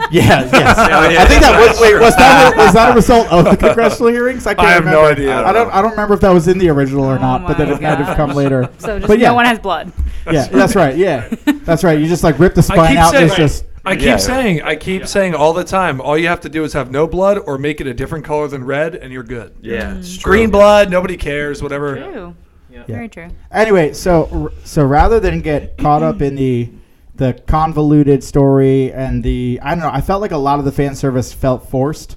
[0.10, 0.52] yeah, yes.
[0.52, 1.22] yeah.
[1.22, 4.46] I think that was wait was that was that a result of the congressional hearings?
[4.46, 5.44] I, can't I have no idea.
[5.44, 5.70] I don't.
[5.72, 7.80] I don't remember if that was in the original or Oh not, but then it
[7.80, 8.70] might have come later.
[8.78, 9.92] So just but yeah, no one has blood.
[10.30, 10.96] yeah, that's right.
[10.96, 11.28] Yeah,
[11.64, 11.98] that's right.
[11.98, 13.14] You just like rip the I spine keep out.
[13.14, 14.16] and saying, it's just I keep Yeah.
[14.16, 16.00] saying, I keep saying all the time.
[16.00, 18.46] All you have to do is have no blood or make it a different color
[18.46, 19.54] than red, and you're good.
[19.60, 20.20] Yeah, it's mm-hmm.
[20.20, 20.32] true.
[20.32, 21.62] Green blood, nobody cares.
[21.62, 21.96] Whatever.
[21.96, 22.34] True.
[22.70, 22.84] Yeah.
[22.84, 23.28] Very true.
[23.50, 23.92] anyway.
[23.92, 26.70] So so rather than get caught up in the
[27.20, 30.72] the convoluted story and the I don't know, I felt like a lot of the
[30.72, 32.16] fan service felt forced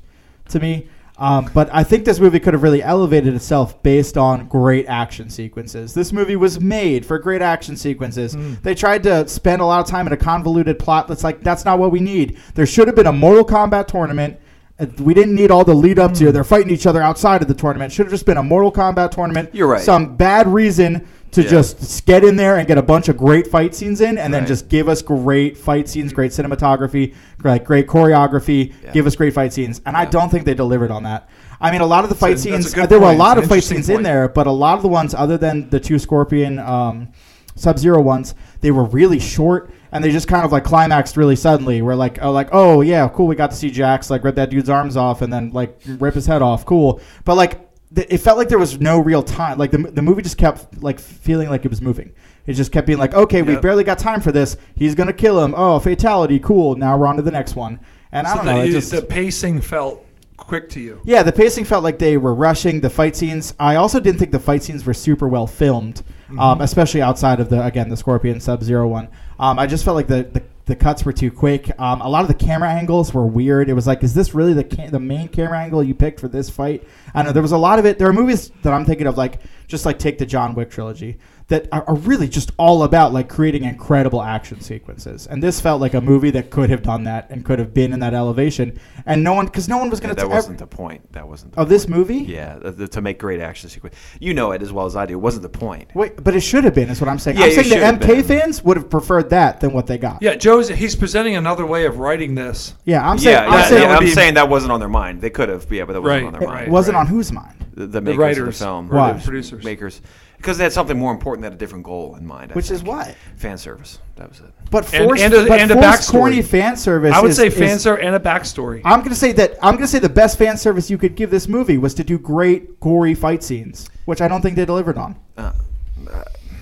[0.50, 0.88] to me.
[1.18, 5.30] Um, but I think this movie could have really elevated itself based on great action
[5.30, 5.94] sequences.
[5.94, 8.36] This movie was made for great action sequences.
[8.64, 11.66] They tried to spend a lot of time in a convoluted plot that's like, that's
[11.66, 12.40] not what we need.
[12.56, 14.40] There should have been a Mortal Kombat tournament.
[14.80, 17.48] Uh, We didn't need all the lead up to they're fighting each other outside of
[17.48, 17.92] the tournament.
[17.94, 19.54] Should have just been a Mortal Kombat tournament.
[19.54, 19.82] You're right.
[19.82, 21.50] Some bad reason to Yeah.
[21.50, 24.46] just get in there and get a bunch of great fight scenes in, and then
[24.46, 28.72] just give us great fight scenes, great cinematography, like great choreography.
[28.84, 28.92] Yeah.
[28.92, 31.28] Give us great fight scenes, and I don't think they delivered on that.
[31.60, 33.16] I mean, a lot of the fight That's a- that's a scenes, there were a
[33.16, 35.80] lot of fight scenes in there, but a lot of the ones other than the
[35.80, 37.10] two Scorpion um,
[37.56, 39.72] Sub Zero ones, they were really short.
[39.92, 41.84] And they just kind of like climaxed really suddenly.
[41.84, 43.28] We're like, oh, like, oh yeah, cool.
[43.28, 46.16] We got to see Jax like rip that dude's arms off and then like rip
[46.16, 46.66] his head off.
[46.66, 47.00] Cool.
[47.26, 47.60] But like,
[47.96, 49.58] it felt like there was no real time.
[49.58, 52.14] Like the, the movie just kept like feeling like it was moving.
[52.46, 53.62] It just kept being like, okay, we Yep.
[53.62, 54.58] barely got time for this.
[54.76, 55.54] He's gonna kill him.
[55.56, 56.40] Oh, fatality.
[56.40, 56.76] Cool.
[56.76, 57.80] Now we're on to the next one.
[58.12, 58.62] And I don't know.
[58.64, 60.06] You- just, the pacing felt
[60.38, 61.00] quick to you.
[61.06, 63.54] yeah, the pacing felt like they were rushing the fight scenes.
[63.60, 66.04] I also didn't think the fight scenes were super well filmed,
[66.38, 69.08] um, especially outside of the again the Scorpion Sub Zero one.
[69.40, 71.78] Um, I just felt like the, the the cuts were too quick.
[71.80, 73.70] Um, a lot of the camera angles were weird.
[73.70, 76.28] It was like, is this really the ca- the main camera angle you picked for
[76.28, 76.88] this fight?
[77.14, 77.34] I don't know.
[77.34, 78.00] There was a lot of it.
[78.00, 81.18] There are movies that I'm thinking of, like just like take the John Wick trilogy,
[81.54, 85.28] that are, are really just all about like creating incredible action sequences.
[85.28, 87.94] And this felt like a movie that could have done that and could have been
[87.94, 88.80] in that elevation.
[89.06, 90.20] And no one, because no one was going to.
[90.20, 91.12] that wasn't the point.
[91.14, 92.18] That wasn't the of this movie.
[92.18, 93.96] Yeah, the, the- to make great action sequence.
[94.20, 95.14] You know it as well as I do.
[95.14, 95.94] It wasn't the point.
[95.96, 96.90] Wait, but it should have been.
[96.90, 97.38] Is what I'm saying.
[97.38, 98.24] Yeah, I'm saying should the MK been.
[98.24, 100.22] fans would have preferred that than what they got.
[100.22, 102.74] Yeah, Joe's he's presenting another way of writing this.
[102.86, 103.36] Yeah, I'm saying.
[103.38, 105.22] yeah, I'm yeah, saying yeah, I'm be- saying that wasn't on their mind.
[105.22, 106.60] They could have, yeah, but that wasn't Right, on their mind.
[106.62, 106.70] right.
[106.70, 107.60] wasn't on whose mind.
[107.76, 108.60] The, the makers of the writers.
[108.60, 109.12] film, Why?
[109.12, 109.64] or the Producers.
[109.64, 110.02] makers,
[110.44, 111.42] because they had something more important.
[111.42, 112.52] They had a different goal in mind.
[112.52, 113.16] I Which is what?
[113.38, 114.00] fan service.
[114.18, 114.48] That was it.
[114.70, 116.12] But And- forced, and a- but and a forced backstory.
[116.12, 117.14] corny fan service.
[117.16, 118.82] I would is- say is- fan service and a backstory.
[118.84, 121.48] I'm gonna say that I'm gonna say the best fan service you could give this
[121.48, 125.16] movie was to do great gory fight scenes, which I don't think they delivered on.
[125.38, 125.54] Uh,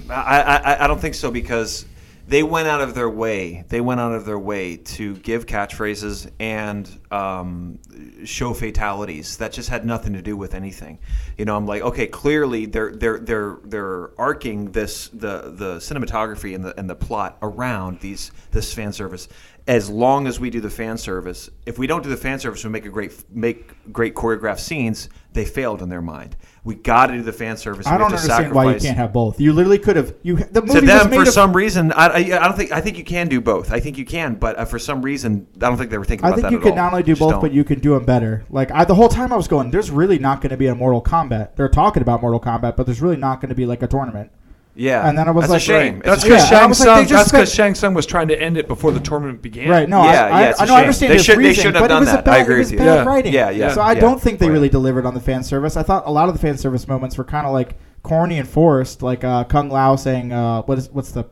[0.09, 1.85] I, I, I don't think so because
[2.31, 3.65] they went out of their way.
[3.67, 7.77] They went out of their way to give catchphrases and um,
[8.23, 10.99] show fatalities that just had nothing to do with anything.
[11.37, 16.55] You know, I'm like, okay, clearly they're they're they're they're arcing this the the cinematography
[16.55, 19.27] and the and the plot around these this fan service.
[19.67, 22.63] As long as we do the fan service, if we don't do the fan service,
[22.63, 25.09] we make a great make great choreographed scenes.
[25.33, 26.37] They failed in their mind.
[26.63, 27.87] We got to do the fan service.
[27.87, 29.39] I We don't understand why you can't have both.
[29.41, 30.13] You literally could have.
[30.21, 32.81] You the movie to them for of, some reason I, I, I don't think I
[32.81, 35.69] think you can do both I think you can but uh, for some reason I
[35.69, 36.75] don't think they were thinking I think you could all.
[36.75, 37.41] not only do Just both, don't.
[37.41, 38.45] but you can do them better.
[38.51, 40.75] Like I, the whole time I was going, there's really not going to be a
[40.75, 41.55] Mortal Kombat.
[41.55, 44.31] They're talking about Mortal Kombat, but there's really not going to be like a tournament.
[44.73, 46.03] Yeah and then I was that's like, a shame right.
[46.05, 46.95] That's a because Yeah, Shang like, Tsung.
[46.95, 49.41] they just That's because spent- Shang Tsung was trying to end it before the tournament
[49.41, 49.69] began.
[49.69, 49.89] Right?
[49.89, 50.75] No, Yeah, I, yeah, I, a know.
[50.75, 52.25] I understand They his should- they reason, shouldn't have but it done was a that.
[52.25, 53.03] bad, I agree it was with bad Yeah.
[53.03, 53.33] writing.
[53.33, 53.73] Yeah, yeah.
[53.73, 55.75] So I don't think they really delivered on the fan service.
[55.75, 58.47] I thought a lot of the fan service moments were kind of like corny and
[58.47, 61.25] forced, like uh, Kung Lao saying, uh, "What is what's the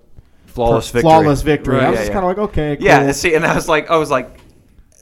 [0.46, 1.86] flawless victory flawless victory?" Right.
[1.86, 2.86] I was just kind of like, okay, cool.
[2.86, 4.40] yeah see and I was like I was like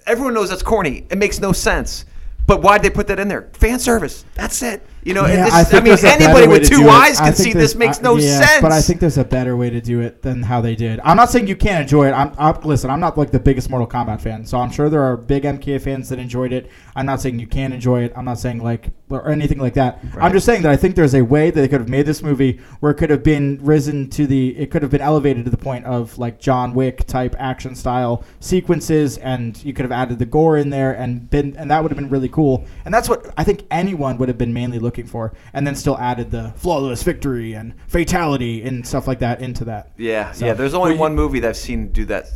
[0.06, 2.06] everyone knows that's corny it makes no sense
[2.45, 5.54] but why'd they put that in there fan service that's it you know Yeah, this,
[5.54, 8.02] I, I, mean there's a better anybody with two eyes can see this makes I-
[8.02, 10.60] no yeah, sense But I think there's a better way to do it than how
[10.60, 11.00] they did.
[11.04, 12.12] I'm not saying you can't enjoy it.
[12.12, 12.89] I'm, I'm listen.
[12.89, 15.82] I'm not like the biggest Mortal Kombat fan, so I'm sure there are big MK
[15.82, 16.70] fans that enjoyed it.
[16.96, 18.13] I'm not saying you can't enjoy it.
[18.15, 20.00] I'm not saying like or anything like that.
[20.20, 22.22] I'm just saying that I think there's a way that they could have made this
[22.22, 24.58] movie where it could have been risen to the.
[24.58, 28.24] It could have been elevated to the point of like John Wick type action style
[28.39, 31.91] sequences, and you could have added the gore in there, and been and that would
[31.91, 32.65] have been really cool.
[32.86, 35.98] And that's what I think anyone would have been mainly looking for, and then still
[35.98, 39.91] added the flawless victory and fatality and stuff like that into that.
[39.98, 40.54] Yeah, So- yeah.
[40.54, 42.28] There's only Well, one movie that I've seen do that.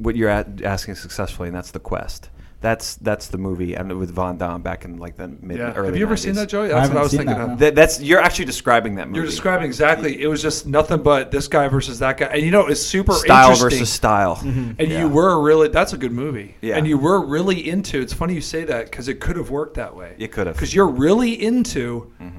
[0.00, 2.28] What you're asking successfully, and that's The Quest.
[2.62, 5.72] That's that's the movie and with Van Damme back in like the mid Yeah.
[5.74, 6.18] early Have you ever 90s.
[6.20, 6.66] seen that, Joey?
[6.72, 7.58] I That's what I was seen thinking that, of.
[7.58, 9.16] That, that's you're actually describing that movie.
[9.18, 10.22] You're describing exactly.
[10.22, 13.12] It was just nothing but this guy versus that guy, and you know it's super
[13.14, 13.80] style interesting.
[13.80, 14.36] versus style.
[14.36, 14.72] Mm-hmm.
[14.78, 15.00] and Yeah.
[15.00, 16.54] you were really that's a good movie.
[16.60, 16.76] Yeah.
[16.76, 18.00] And you were really into.
[18.00, 20.14] It's funny you say that because it could have worked that way.
[20.18, 20.54] It could have.
[20.56, 22.12] Because you're really into.
[22.22, 22.38] Mm-hmm.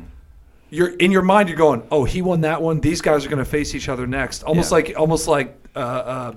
[0.73, 1.49] You're in your mind.
[1.49, 2.79] You're going, oh, he won that one.
[2.81, 4.43] These guys are going to face each other next.
[4.43, 4.75] Almost Yeah.
[4.75, 6.33] like almost like uh, uh,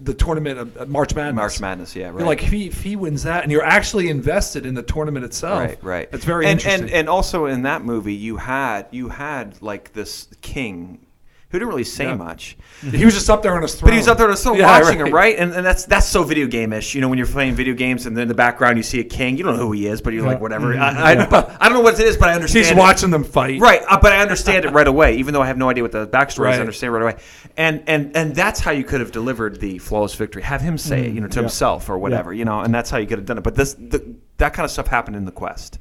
[0.00, 1.34] the tournament of uh, March Madness.
[1.36, 2.18] March Madness, yeah, right.
[2.18, 5.24] You're like if he, if he wins that, and you're actually invested in the tournament
[5.24, 5.58] itself.
[5.58, 6.08] right, right.
[6.12, 6.84] It's very and, interesting.
[6.84, 11.03] And and also in that movie, you had you had like this king
[11.54, 12.16] who didn't really say Yeah.
[12.16, 12.56] much.
[12.80, 13.86] he was just up there on his throne.
[13.86, 15.38] But he was up there still Yeah, watching it, right?
[15.38, 16.94] And, and that's that's so video game-ish.
[16.94, 19.04] You know, when you're playing video games and then in the background you see a
[19.04, 20.76] king, you don't know who he is, but you're like, whatever.
[20.76, 22.64] I, I, but I don't know what it is, but I understand.
[22.64, 22.76] He's it.
[22.76, 23.60] watching them fight.
[23.60, 25.92] Right, uh, but I understand it right away, even though I have no idea what
[25.92, 26.58] the backstory is.
[26.58, 27.16] I understand right away,
[27.56, 30.42] and and and that's how you could have delivered the flawless victory.
[30.42, 31.42] Have him say it, you know, to yeah.
[31.42, 33.44] himself or whatever, you know, and that's how you could have done it.
[33.44, 35.78] But this, the, that kind of stuff happened in the Quest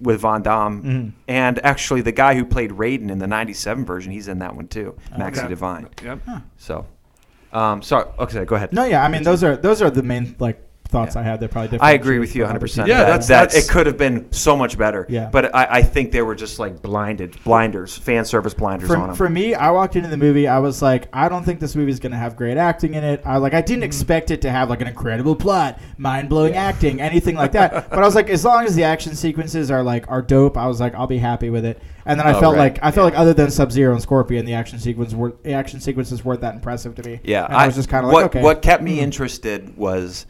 [0.00, 4.28] with Van Damme, and actually the guy who played Raiden in the '97 version, he's
[4.28, 5.48] in that one too, Maxie Okay.
[5.48, 5.88] Divine.
[6.02, 6.20] Yep.
[6.56, 6.86] So,
[7.52, 8.72] um, sorry, okay, go ahead.
[8.72, 11.22] No, yeah, I mean those are those are the main like thoughts Yeah.
[11.22, 11.40] I had.
[11.40, 11.82] They're probably different.
[11.82, 12.60] I agree with you 100.
[12.60, 15.06] percent Yeah, that, that's- that that's- it could have been so much better.
[15.08, 15.28] Yeah.
[15.32, 19.06] but I, I think they were just like blinded, blinders, fan service blinders on For,
[19.08, 19.16] them.
[19.16, 20.46] for me, I walked into the movie.
[20.46, 23.02] I was like, I don't think this movie is going to have great acting in
[23.02, 23.22] it.
[23.24, 27.00] I like, I didn't expect it to have like an incredible plot, mind blowing acting,
[27.00, 27.72] anything like that.
[27.90, 30.66] But I was like, as long as the action sequences are like are dope, I
[30.66, 31.82] was like, I'll be happy with it.
[32.04, 32.74] And then I Oh, felt right.
[32.74, 33.18] like I felt Yeah.
[33.18, 36.40] like other than Sub Zero and Scorpion, the action sequence were the action sequences weren't
[36.42, 37.20] that impressive to me.
[37.22, 39.04] Yeah, and I, was just kind of what, like, okay, What kept me Hmm.
[39.04, 40.26] interested was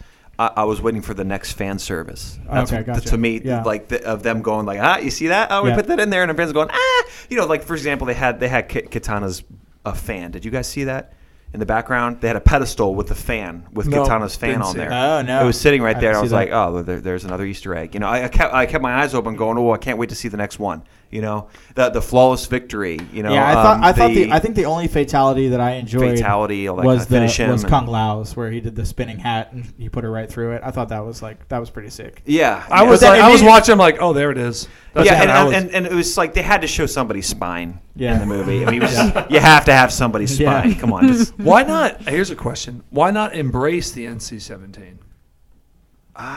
[0.57, 2.39] I, I was waiting for the next fan service.
[2.51, 3.09] That's Okay, what- gotcha.
[3.11, 3.63] to me Yeah.
[3.63, 5.49] like the, of them going like, ah, you see that?
[5.51, 5.77] Oh, we Yeah.
[5.77, 8.15] put that in there, and the fans going, ah, you know, like for example, they
[8.15, 9.45] had they had Kitana's
[9.85, 10.31] a fan.
[10.31, 11.13] Did you guys see that?
[11.55, 14.75] In the background, they had a pedestal with the fan, with No, Kitana's fan on
[14.75, 14.91] there.
[14.91, 15.43] Oh, no.
[15.43, 16.13] It was sitting right there.
[16.13, 17.93] didn't I was like, oh, there, there's another Easter egg.
[17.93, 20.09] You know, I, I kept I kept my eyes open, going, oh, I can't wait
[20.09, 20.83] to see the next one.
[21.13, 22.99] You know, the the flawless victory.
[23.13, 25.61] You know, yeah, I thought um, I thought the I think the only fatality that
[25.61, 28.87] I enjoyed fatality, all was the finish was and- Kung Lao's where he did the
[28.87, 30.63] spinning hat and he put her right through it.
[30.65, 32.23] I thought that was like that was pretty sick.
[32.25, 32.91] yeah, I yeah.
[32.91, 33.73] was like, I was watching.
[33.75, 34.69] I'm like, oh, there it is.
[34.95, 37.79] That's yeah, what and, and, and it was like they had to show somebody's spine
[37.95, 38.15] Yeah.
[38.15, 38.65] in the movie.
[38.67, 40.61] I mean, it was- you have to have somebody's Yeah.
[40.63, 40.75] spine.
[40.77, 42.03] Come on, just, Why not?
[42.09, 42.83] Here's a question.
[42.89, 44.97] Why not embrace the NC-17?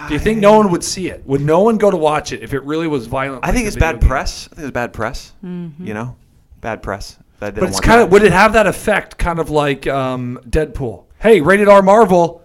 [0.07, 1.25] Do you think no one would see it?
[1.25, 3.43] Would no one go to watch it if it really was violent?
[3.43, 4.09] I like think the it's video bad game?
[4.09, 4.49] press.
[4.51, 5.33] I think it's bad press.
[5.43, 6.15] You know,
[6.61, 7.17] bad press.
[7.39, 8.05] That they But don't it's want kind that.
[8.05, 9.17] of would it have that effect?
[9.17, 11.03] Kind of like um, Deadpool.
[11.19, 12.41] Hey, rated R Marvel.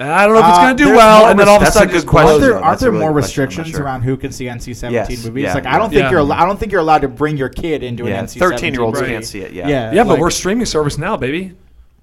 [0.00, 1.56] I don't know if it's Uh, going to do there's well, more and then all
[1.56, 2.28] of a res- sudden that's a just good question.
[2.30, 2.54] Aren't there, though.
[2.58, 3.42] aren't That's a there really more good question.
[3.42, 3.84] I'm restrictions sure.
[3.84, 5.24] around who can see NC-17 Yes.
[5.24, 5.42] movies?
[5.42, 5.54] Yeah.
[5.54, 6.10] Like I don't think Yeah.
[6.12, 8.38] you're al- I don't think you're allowed to bring your kid into Yeah, an NC-17
[8.38, 9.12] thirteen year olds movie.
[9.12, 9.52] can't see it.
[9.52, 11.54] Yeah, Yeah, Yeah, but like- we're streaming service now, baby.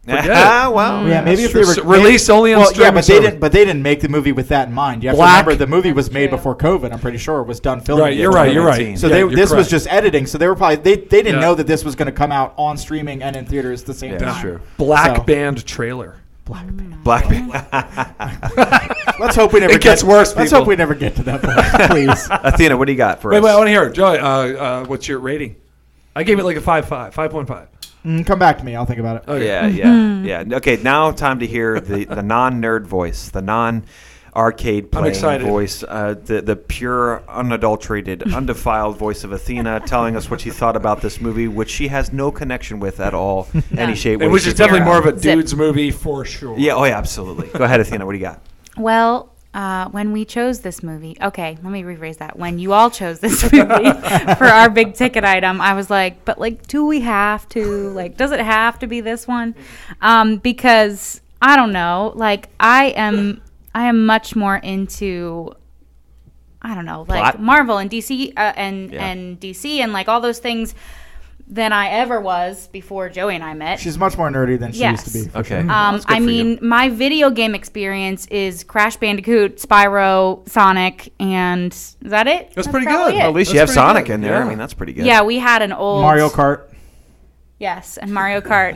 [0.06, 0.32] Forget it.
[0.34, 1.94] Ah, well, Yeah, maybe if they That's were.
[1.98, 3.40] Released only on well, yeah, but they didn't.
[3.40, 5.02] But they didn't make the movie with that in mind.
[5.04, 6.92] You have Black- to remember the movie was made before COVID.
[6.94, 8.04] I'm pretty sure it was done filming.
[8.06, 8.54] Right, you're right.
[8.54, 8.98] You're right.
[9.00, 10.26] So Yeah, they, you're this was just editing.
[10.28, 11.40] So they were probably they, they didn't Yeah.
[11.42, 13.94] know that this was going to come out on streaming and in theaters at the
[13.96, 14.28] same Yeah, time.
[14.30, 14.62] that's true.
[14.78, 16.18] Black So- Band trailer.
[16.46, 17.04] Black Band.
[17.04, 17.28] Black.
[19.20, 19.74] Let's hope we never.
[19.74, 20.60] It gets get, worse, Let's people.
[20.60, 22.28] hope we never get to that point, please.
[22.32, 23.44] Athena, what do you got for Wait, us?
[23.44, 23.94] wait, I want to hear it.
[23.94, 25.56] Joey, uh, uh, what's your rating?
[26.16, 27.68] I gave it like a 5.5, 5.5.
[28.06, 28.76] Mm, come back to me.
[28.76, 29.24] I'll think about it.
[29.28, 30.58] Oh Yeah, yeah, yeah.
[30.58, 33.84] Okay, now time to hear the, the non nerd voice, the non
[34.36, 35.48] arcade playing excited.
[35.48, 40.76] voice, uh, the the pure, unadulterated, undefiled voice of Athena, telling us what she thought
[40.76, 44.46] about this movie, which she has no connection with at all, any shape, way, Which
[44.46, 45.36] is definitely more of a Zip.
[45.38, 46.58] dude's movie for sure.
[46.60, 47.48] Yeah, oh yeah, absolutely.
[47.48, 48.06] Go ahead, Athena.
[48.06, 48.42] What do you got?
[48.78, 52.38] Well, uh, when we chose this movie, okay, let me rephrase that.
[52.38, 53.90] When you all chose this movie
[54.36, 57.90] for our big ticket item, I was like, but like, do we have to?
[57.92, 59.56] Like, does it have to be this one?
[60.02, 62.12] Um, because I don't know.
[62.16, 63.42] Like, I am,
[63.74, 65.54] I am much more into.
[66.62, 67.40] I don't know, like Plot?
[67.42, 69.06] Marvel and DC uh, and Yeah.
[69.06, 70.74] and DC and like all those things
[71.48, 73.80] than I ever was before Joey and I met.
[73.80, 75.06] She's much more nerdy than she Yes.
[75.16, 75.38] used to be.
[75.40, 75.62] Okay.
[75.62, 75.72] sure.
[75.72, 76.60] Um, I mean, you.
[76.62, 82.52] my video game experience is Crash Bandicoot, Spyro, Sonic, and is that it?
[82.56, 83.20] That's pretty probably good.
[83.20, 83.24] it.
[83.26, 84.14] At least That's you have pretty Sonic good.
[84.16, 84.42] in there.
[84.42, 85.06] I mean, that's pretty good.
[85.06, 86.64] Yeah, we had an old Mario Kart.
[87.60, 88.76] Yes, and Mario Kart.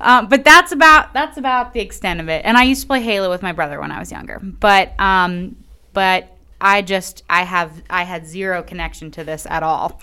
[0.00, 2.42] um, but that's about that's about the extent of it.
[2.44, 4.40] And I used to play Halo with my brother when I was younger.
[4.42, 5.56] But um,
[5.92, 10.00] but I just I have I had zero connection to this at all.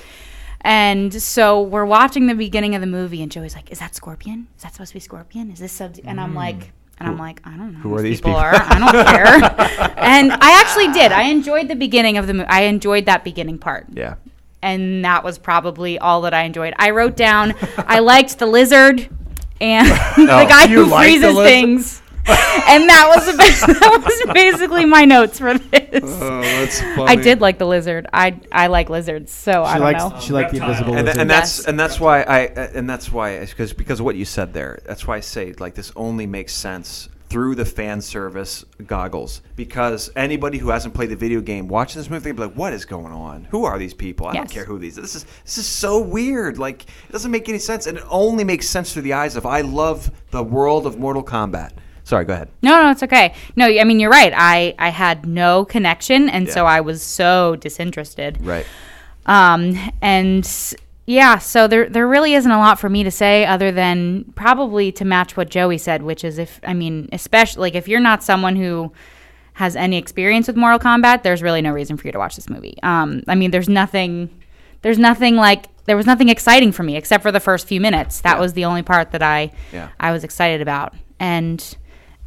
[0.62, 4.48] And so we're watching the beginning of the movie, and Joey's like, "Is that Scorpion?
[4.58, 5.52] Is that supposed to be Scorpion?
[5.52, 6.38] Is this sub?" And I'm hmm.
[6.38, 8.56] like, and I'm like, I don't know who are these people, people?" are.
[8.56, 9.93] I don't care.
[9.98, 11.12] and I actually did.
[11.12, 12.50] I enjoyed the beginning of the movie.
[12.50, 14.15] I enjoyed that beginning part Yeah.
[14.62, 16.74] and that was probably all that I enjoyed.
[16.78, 19.10] I wrote down I liked the lizard
[19.62, 20.48] and the oh.
[20.48, 22.02] guy who freezes things.
[22.30, 23.38] And that was
[23.80, 26.04] that was basically my notes for this.
[26.04, 27.04] Oh, that's funny.
[27.04, 28.08] I did like the lizard.
[28.13, 30.20] I I like lizards, so I don't likes know.
[30.20, 31.22] she liked the invisible and, lizard.
[31.22, 34.54] and that's and that's why I and that's why because because of what you said
[34.54, 34.80] there.
[34.86, 40.12] That's why I say like this only makes sense through the fan service goggles because
[40.15, 42.86] anybody who hasn't played the video game watching this movie they'll be like what is
[42.86, 45.68] going on who are these people i don't care who these this is this is
[45.68, 49.13] so weird like it doesn't make any sense and it only makes sense through the
[49.13, 51.72] eyes of i love the world of mortal kombat
[52.10, 53.34] sorry go ahead No, no, it's okay.
[53.56, 54.34] No, I mean you're right.
[54.36, 58.34] I I had no connection, and so I was so disinterested.
[58.45, 58.65] right
[59.26, 60.45] Um, and
[61.06, 64.91] yeah, so there there really isn't a lot for me to say other than probably
[64.93, 68.24] to match what Joey said, which is if I mean, especially like if you're not
[68.24, 68.91] someone who
[69.54, 72.50] has any experience with Mortal Kombat, there's really no reason for you to watch this
[72.50, 72.78] movie.
[72.82, 74.30] Um, I mean, there's nothing,
[74.84, 78.22] there's nothing like there was nothing exciting for me except for the first few minutes.
[78.22, 78.41] That Yeah.
[78.41, 79.89] was the only part that I Yeah.
[80.00, 81.60] I was excited about, and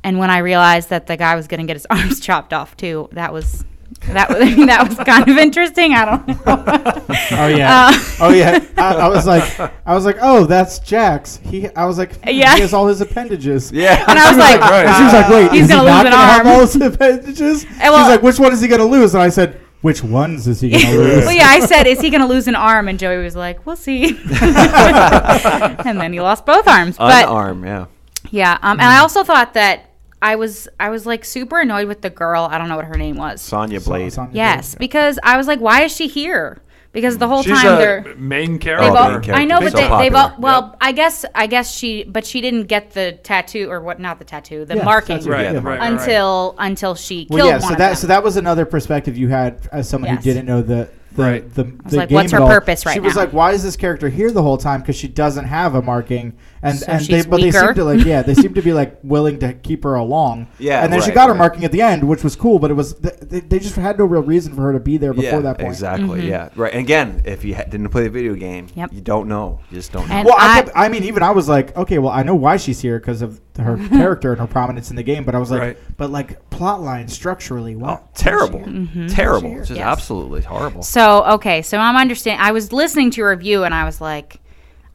[0.05, 2.77] and when I realized that the guy was going to get his arms chopped off
[2.77, 3.65] too, that was.
[4.07, 5.93] That was I mean, that was kind of interesting.
[5.95, 7.07] I don't know.
[7.35, 7.91] Oh yeah.
[7.93, 8.59] Uh, oh yeah.
[8.77, 11.37] I, I was like, I was like, oh, that's Jax.
[11.37, 11.69] He.
[11.69, 12.55] I was like, Yeah.
[12.57, 13.71] he has all his appendages.
[13.71, 14.97] yeah and I was like, Right.
[14.97, 16.55] She was like, wait, He's is gonna not lose an gonna have arm.
[16.55, 17.67] all his appendages?
[17.79, 19.15] well- She's like, which one is he gonna lose?
[19.15, 21.25] And I said, which ones is he gonna lose?
[21.27, 22.89] well, yeah, I said, is he going to lose an arm?
[22.89, 24.17] And Joey was like, we'll see.
[24.21, 26.97] and then he lost both arms.
[26.97, 27.87] But unarm yeah
[28.31, 29.91] yeah, um, and I also thought that
[30.23, 32.49] I was I was like super annoyed with the girl.
[32.51, 33.41] I don't know what her name was.
[33.43, 36.63] sonya blade Sonya yes, Blade, because I was like, why is she here?
[36.93, 37.29] Because the mm.
[37.31, 38.85] whole She's time a they're main They've character.
[38.91, 39.33] Oh, all, main character.
[39.33, 40.35] I know, but So they, they've all.
[40.39, 40.77] Well, Yep.
[40.83, 43.99] I guess I guess she, but she didn't get the tattoo or what?
[43.99, 45.53] Not the tattoo, the Yeah, marking tattoo, Right, yeah.
[45.55, 45.93] right, right, right.
[45.93, 47.55] until until she Well, killed yeah.
[47.55, 47.97] one So of that them.
[47.97, 50.25] so that was another perspective you had as someone Yes.
[50.25, 50.89] who didn't know the.
[51.15, 51.55] The, Right.
[51.55, 52.49] the, was the like, game what's at her all.
[52.49, 54.81] purpose right She was like, "Why is this character here the whole time?
[54.81, 56.33] Because she doesn't have a marking."
[56.65, 57.59] And So and they she's but they weaker?
[57.59, 60.47] seem to like yeah they seem to be like willing to keep her along.
[60.59, 61.39] Yeah, And then she right, got her right.
[61.39, 62.59] marking at the end, which was cool.
[62.59, 65.13] But it was they, they just had no real reason for her to be there
[65.13, 65.69] before yeah, that point.
[65.69, 68.79] exactly yeah right and again if you ha- didn't play the video game Mm-hmm.
[68.79, 68.93] Yep.
[68.93, 71.31] you don't know you just don't know Well, I, I- kept, I mean, even I
[71.31, 74.47] was like, okay, well, I know why she's here because of her character and her
[74.47, 75.25] prominence in the game.
[75.25, 75.79] But I was like, Right.
[75.97, 78.15] but like plot line structurally, Oh, what?
[78.15, 79.07] terrible, Mm-hmm.
[79.09, 79.81] terrible, just Yes.
[79.81, 80.83] absolutely horrible.
[80.83, 84.41] So okay, so I'm understanding I was listening to your review and I was like,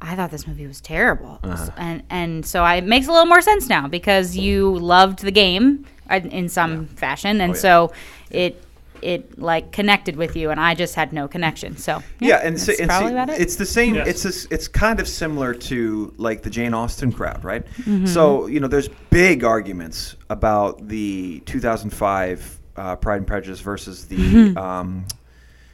[0.01, 1.69] I thought this movie was terrible, Uh-huh.
[1.77, 5.31] and and so I, it makes a little more sense now because you loved the
[5.31, 7.61] game uh, in some fashion, and Oh, yeah.
[7.61, 7.91] so
[8.29, 8.63] it
[9.01, 11.77] it like connected with you, and I just had no connection.
[11.77, 13.39] So Yeah, and, so, and probably see, about it.
[13.41, 13.93] it's the same.
[13.93, 14.07] Yes.
[14.07, 17.63] It's this, it's kind of similar to like the Jane Austen crowd, right?
[17.81, 18.05] Mm-hmm.
[18.07, 24.55] So you know, there's big arguments about the 2005 uh, Pride and Prejudice versus the
[24.57, 25.05] um,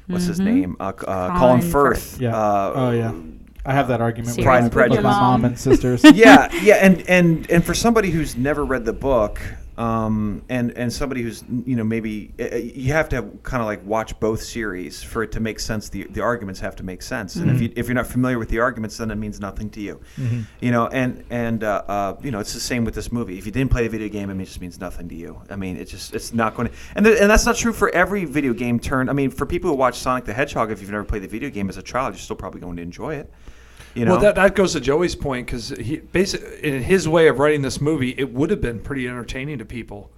[0.08, 1.72] what's his name, uh, uh, Colin, Colin Firth.
[2.12, 2.22] Firth.
[2.22, 2.36] Yeah.
[2.38, 3.14] Uh, oh yeah.
[3.66, 5.04] I have that argument with, Pride my- and with my Prejudice.
[5.04, 6.04] mom and sisters.
[6.04, 9.40] yeah, yeah, and and and for somebody who's never read the book,
[9.78, 13.84] um, and and somebody who's you know maybe uh, you have to kind of like
[13.86, 15.88] watch both series for it to make sense.
[15.88, 18.50] The the arguments have to make sense, and if you if you're not familiar with
[18.50, 20.02] the arguments, then it means nothing to you.
[20.60, 23.38] You know, and and uh, uh, you know it's the same with this movie.
[23.38, 25.42] If you didn't play the video game, it just means nothing to you.
[25.50, 27.90] I mean, it just it's not going to, and th- and that's not true for
[27.96, 28.78] every video game.
[28.78, 31.28] Turn, I mean, for people who watch Sonic the Hedgehog, if you've never played the
[31.30, 33.32] video game as a child, you're still probably going to enjoy it.
[33.96, 37.28] You know, Well, that, that goes to Joey's point because he basically, in his way
[37.28, 40.10] of writing this movie, it would have been pretty entertaining to people,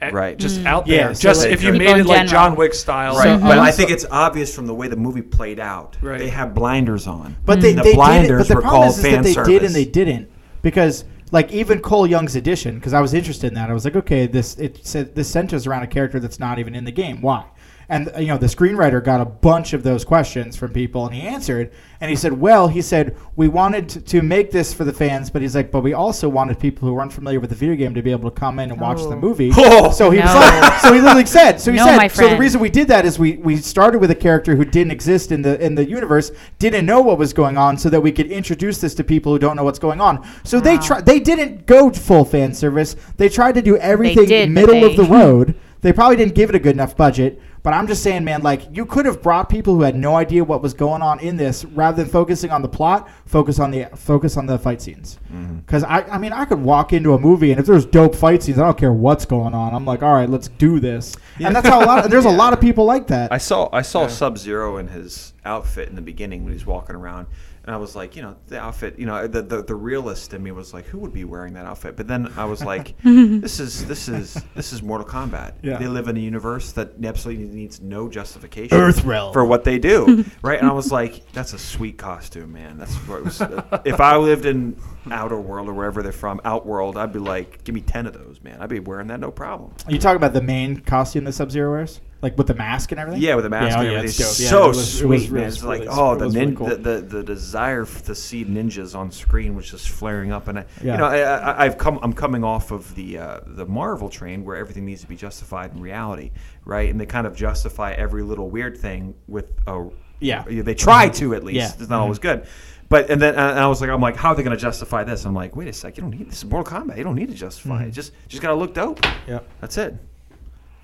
[0.00, 0.38] A- Right.
[0.38, 0.66] Just Mm.
[0.66, 1.14] out Yeah, there.
[1.14, 2.26] so just like- if you made in it like.
[2.28, 4.96] John Wick style, Right, So- but um, I think it's obvious from the way the
[4.96, 5.96] movie played out.
[6.02, 6.18] Right.
[6.18, 7.34] They have blinders on.
[7.44, 9.22] But they, the they did it, blinders but the were problem called is, is that
[9.24, 9.48] they service.
[9.48, 10.28] did and they didn't
[10.62, 13.96] because like even Cole Young's edition because I was interested in that I was like
[13.96, 17.20] okay this it said this centers around a character that's not even in the game
[17.20, 17.44] why
[17.88, 21.22] and you know the screenwriter got a bunch of those questions from people and he
[21.22, 24.92] answered and he said well he said we wanted to, to make this for the
[24.92, 27.76] fans but he's like but we also wanted people who weren't familiar with the video
[27.76, 29.16] game to be able to come in and watch the Oh.
[29.20, 29.90] movie Oh.
[29.92, 30.40] so he was No.
[30.40, 32.40] like so he literally said so he No, said my so the friend.
[32.40, 35.42] reason we did that is we we started with a character who didn't exist in
[35.42, 38.80] the in the universe, didn't know what was going on, so that we could introduce
[38.80, 40.26] this to people who don't know what's going on.
[40.44, 40.82] So they Wow.
[40.82, 42.96] try they didn't go full fan service.
[43.16, 45.54] They tried to do everything did, but middle of they- the road.
[45.82, 47.40] They probably didn't give it a good enough budget.
[47.66, 50.44] But I'm just saying, man, like you could have brought people who had no idea
[50.44, 53.86] what was going on in this, rather than focusing on the plot, focus on the
[53.96, 55.18] focus on the fight scenes.
[55.32, 55.56] Mm-hmm.
[55.56, 58.44] Because I, I mean, I could walk into a movie and if there's dope fight
[58.44, 59.74] scenes, I don't care what's going on.
[59.74, 61.16] I'm like, all right, let's do this.
[61.40, 62.04] And that's how a lot.
[62.04, 63.32] Of, there's a lot of people like that.
[63.32, 64.08] I saw I saw Yeah.
[64.10, 67.26] Sub Zero in his outfit in the beginning when he's walking around.
[67.66, 70.40] And I was like, you know, the outfit, you know, the, the the realist in
[70.42, 71.96] me was like, who would be wearing that outfit?
[71.96, 75.54] But then I was like, this is this is this is Mortal Kombat.
[75.62, 75.76] Yeah.
[75.76, 79.32] They live in a universe that absolutely needs no justification Earthrealm.
[79.32, 80.60] for what they do, right?
[80.60, 82.78] And I was like, that's a sweet costume, man.
[82.78, 83.42] That's what it was.
[83.84, 87.74] if I lived in Outer World or wherever they're from, Outworld, I'd be like, give
[87.74, 88.62] me ten of those, man.
[88.62, 89.74] I'd be wearing that no problem.
[89.86, 92.92] Are you talking about the main costume that Sub Zero wears, like with the mask
[92.92, 93.22] and everything?
[93.22, 94.26] Yeah, with the mask Yeah, oh, and yeah, everything.
[94.26, 94.40] it's.
[94.40, 95.44] Yeah, so it was- it sweet, was- it man.
[95.44, 96.66] was It's really- like, oh, the, nin- really cool.
[96.68, 100.64] the, the the desire to see ninjas on screen was just flaring up, and I,
[100.82, 100.92] Yeah.
[100.92, 104.44] you know, I, I, I've come, I'm coming off of the uh, the Marvel train
[104.44, 106.30] where everything needs to be justified in reality,
[106.64, 106.88] right?
[106.90, 109.86] And they kind of justify every little weird thing with a,
[110.20, 110.44] Yeah.
[110.48, 111.56] they try to at least.
[111.56, 111.82] Yeah.
[111.82, 112.46] It's not always good.
[112.88, 115.02] But and then and I was like, I'm like, how are they going to justify
[115.02, 115.24] this?
[115.26, 116.96] I'm like, wait a sec, you don't need this is Mortal Kombat.
[116.96, 117.88] You don't need to justify Mm-hmm.
[117.88, 117.90] it.
[117.90, 119.04] Just just got to look dope.
[119.28, 119.96] Yeah, That's it.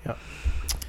[0.05, 0.17] Yep.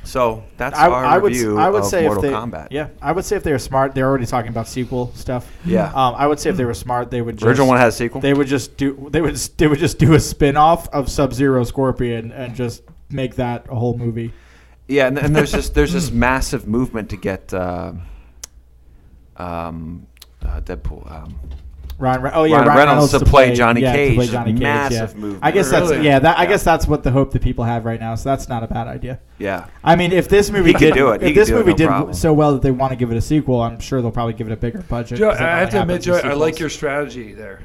[0.05, 2.69] So that's I, our I would, review I would of say Mortal if they, Kombat.
[2.71, 5.51] yeah, I would say if they were smart, they're already talking about sequel stuff.
[5.65, 5.87] Yeah.
[5.87, 7.97] Um, I would say if they were smart, they would just, Original one has a
[7.97, 8.21] sequel.
[8.21, 11.33] They would just do, they would, they would just do a spin off of Sub
[11.33, 14.33] Zero Scorpion and just make that a whole movie.
[14.87, 17.93] Yeah, and, and there's this there's this massive movement to get uh,
[19.37, 20.07] um,
[20.43, 21.11] uh, Deadpool.
[21.11, 21.39] Um,
[21.97, 24.31] Ryan, Re- oh yeah, Ryan Ryan Reynolds to play Johnny yeah, to Cage play is
[24.33, 24.61] Johnny Cage.
[24.63, 25.17] massive yeah.
[25.21, 25.45] movement.
[25.45, 26.05] I guess that's Really?
[26.05, 26.19] yeah.
[26.19, 26.49] That I Yeah.
[26.49, 28.15] guess that's what the hope that people have right now.
[28.17, 29.21] So that's not a bad idea.
[29.39, 31.23] yeah, I mean, if this movie He could did do it.
[31.23, 32.15] If could this do it, movie no did problem.
[32.15, 34.49] so well that they want to give it a sequel, I'm sure they'll probably give
[34.49, 35.19] it a bigger budget.
[35.19, 37.61] Joe, 'cause that I have to admit, Joe, I like your strategy there.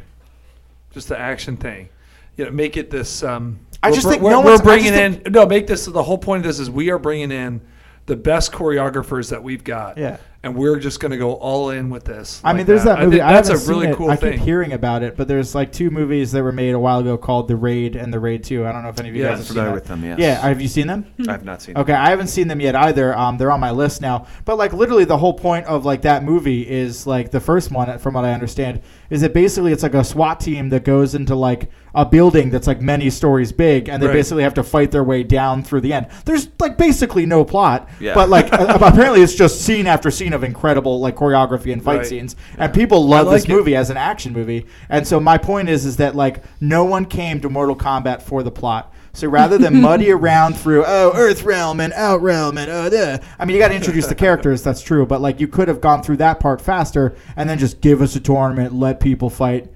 [0.91, 1.89] Just the action thing.
[2.37, 3.23] You know, make it this.
[3.23, 5.31] Um, I just think we're, no we're one's- bringing just in.
[5.33, 7.61] No, make this the whole point of this is we are bringing in
[8.05, 9.97] the best choreographers that we've got.
[9.97, 10.17] Yeah.
[10.41, 12.39] And we're just going to go all in with this.
[12.43, 13.19] I like mean, there's that, I movie.
[13.19, 13.97] I that's haven't a really seen it.
[13.97, 14.33] cool I thing.
[14.37, 17.17] keep hearing about it, but there's like two movies that were made a while ago
[17.17, 18.65] called The Raid and The Raid Two.
[18.65, 19.75] I don't know if any of you Yeah, guys I'm have seen familiar that.
[19.75, 20.19] with them, yes.
[20.19, 21.05] Yeah, have you seen them?
[21.27, 21.77] I've not seen.
[21.77, 23.17] Okay, I haven't seen them yet either.
[23.17, 24.27] Um, they're on my list now.
[24.45, 27.97] But like literally, the whole point of like that movie is like the first one,
[27.99, 31.35] from what I understand, is that basically it's like a SWAT team that goes into
[31.35, 34.13] like a building that's like many stories big, and they Right.
[34.13, 36.07] basically have to fight their way down through the end.
[36.25, 38.13] There's like basically no plot, Yeah.
[38.13, 42.05] but like apparently it's just scene after scene of incredible like choreography and fight Right.
[42.05, 43.49] scenes, and people love like this it.
[43.49, 44.65] movie as an action movie.
[44.89, 48.43] And so my point is, is that like no one came to Mortal Kombat for
[48.43, 48.93] the plot.
[49.13, 53.21] So rather than muddy around through oh Earth Realm and Out Realm and oh the,
[53.37, 54.63] I mean you got to introduce the characters.
[54.63, 57.81] That's true, but like you could have gone through that part faster and then just
[57.81, 59.67] give us a tournament, let people fight,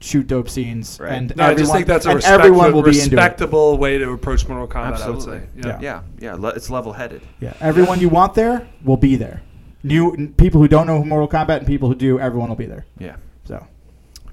[0.00, 1.12] shoot dope scenes, Right.
[1.12, 4.10] and No, I just think that's a and respectful, everyone will be respectable way to
[4.10, 4.92] approach Mortal Kombat.
[4.94, 5.32] Absolutely.
[5.32, 5.68] I would say.
[5.68, 5.78] Yeah.
[5.80, 7.22] Yeah, yeah, le- it's level-headed.
[7.40, 9.42] Yeah, everyone you want there will be there.
[9.84, 12.66] New n- people who don't know Mortal Kombat and people who do, everyone will be
[12.66, 12.84] there.
[12.98, 13.16] Yeah.
[13.44, 13.66] So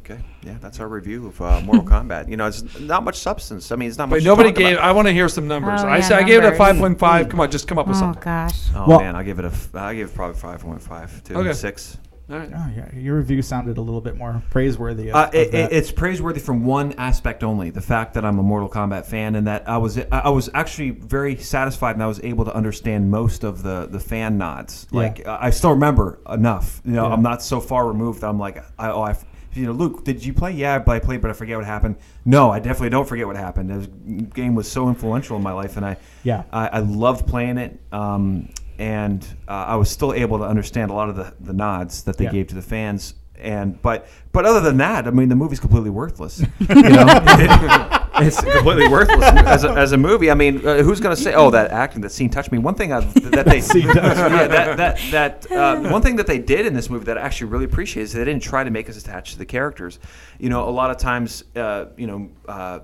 [0.10, 0.22] Okay.
[0.44, 2.30] Yeah, that's our review of uh, Mortal Kombat.
[2.30, 3.72] You know, it's not much substance.
[3.72, 4.24] I mean, it's not much.
[4.24, 4.74] But to talk gave.
[4.78, 4.84] about.
[4.86, 5.82] I want to hear some numbers.
[5.84, 6.58] Oh, I yeah, said I gave it a numbers.
[6.58, 7.30] five point five.
[7.30, 8.24] Come on, just come up with Oh something.
[8.24, 8.70] gosh.
[8.76, 9.50] Oh Well- man, I'll give it a.
[9.50, 11.54] f- I give it probably five point five to Okay.
[11.54, 11.98] six.
[12.32, 12.52] All right.
[12.56, 15.10] oh yeah, your review sounded a little bit more praiseworthy.
[15.10, 15.72] Of, Uh, of it, that.
[15.72, 19.34] it- it's praiseworthy from one aspect only: the fact that I'm a Mortal Kombat fan,
[19.36, 22.54] and that I was I I was actually very satisfied, and I was able to
[22.56, 24.86] understand most of the the fan nods.
[24.92, 26.82] Like uh, I still remember enough.
[26.86, 27.14] You know, Yeah.
[27.14, 28.22] I'm not so far removed.
[28.22, 29.16] That I'm like, I, oh, I,
[29.54, 30.52] you know, Luke, did you play?
[30.52, 31.96] Yeah, I played, but I forget what happened.
[32.26, 33.70] No, I definitely don't forget what happened.
[33.70, 36.44] The game was so influential in my life, and I Yeah.
[36.52, 37.80] I, I loved playing it.
[37.92, 42.04] Um, and uh, I was still able to understand a lot of the, the nods
[42.04, 42.32] that they Yeah.
[42.32, 43.16] gave to the fans.
[43.38, 46.42] And but but other than that, I mean, the movie's completely worthless.
[46.60, 47.06] You know,
[48.16, 50.32] it's completely worthless as a, as a movie.
[50.32, 52.58] I mean, uh, who's going to say, "Oh, that acting, that scene touched me"?
[52.58, 56.66] One thing I've, that they yeah, that that that uh, one thing that they did
[56.66, 58.98] in this movie that I actually really appreciate is they didn't try to make us
[58.98, 60.00] attached to the characters.
[60.40, 62.30] You know, a lot of times, uh, you know.
[62.48, 62.80] Uh,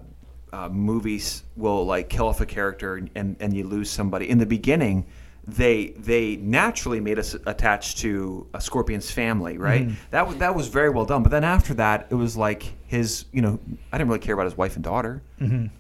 [0.54, 4.30] uh, movies will like kill off a character and, and you lose somebody.
[4.30, 5.06] In the beginning,
[5.48, 9.90] they they naturally made us attached to a Scorpion's family, right?
[10.12, 11.24] That was that was very well done.
[11.24, 13.60] But then after that, it was like his, you know,
[13.92, 15.22] I didn't really care about his wife and daughter.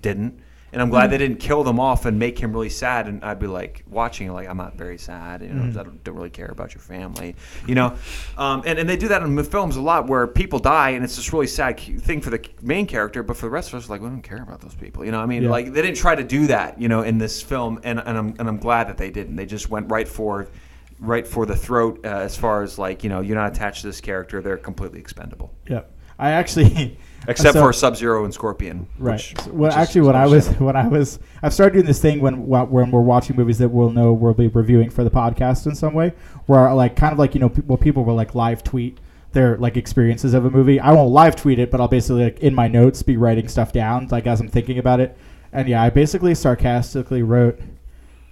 [0.01, 0.39] Didn't.
[0.74, 3.08] And I'm glad they didn't kill them off and make him really sad.
[3.08, 5.41] And I'd be like watching, like I'm not very sad.
[5.41, 7.38] You know, I don't, don't really care about your family.
[7.66, 7.95] You know,
[8.38, 11.16] um, and and they do that in films a lot where people die and it's
[11.16, 14.01] this really sad thing for the main character, but for the rest of us, like
[14.01, 15.06] we don't care about those people.
[15.06, 15.49] You know, what I mean, Yeah.
[15.49, 16.82] like they didn't try to do that.
[16.82, 19.38] You know, in this film, and and I'm and I'm glad that they didn't.
[19.38, 20.49] They just went right for.
[20.97, 23.88] Right for the throat, uh, as far as like you know, you're not attached to
[23.88, 25.82] this character; they're completely expendable, yeah.
[26.20, 26.97] I actually
[27.28, 28.88] except so- for Sub Zero and Scorpion.
[28.97, 29.16] Right.
[29.16, 32.01] which- So, well, which actually, when I was when I was, I've started doing this
[32.01, 35.66] thing when when we're watching movies that we'll know we'll be reviewing for the podcast
[35.66, 36.13] in some way,
[36.45, 38.99] where like kind of like you know, well, people will like live tweet
[39.34, 40.80] their like experiences of a movie.
[40.80, 43.74] I won't live tweet it, but I'll basically like in my notes be writing stuff
[43.74, 45.18] down like as I'm thinking about it.
[45.51, 47.59] And yeah, I basically sarcastically wrote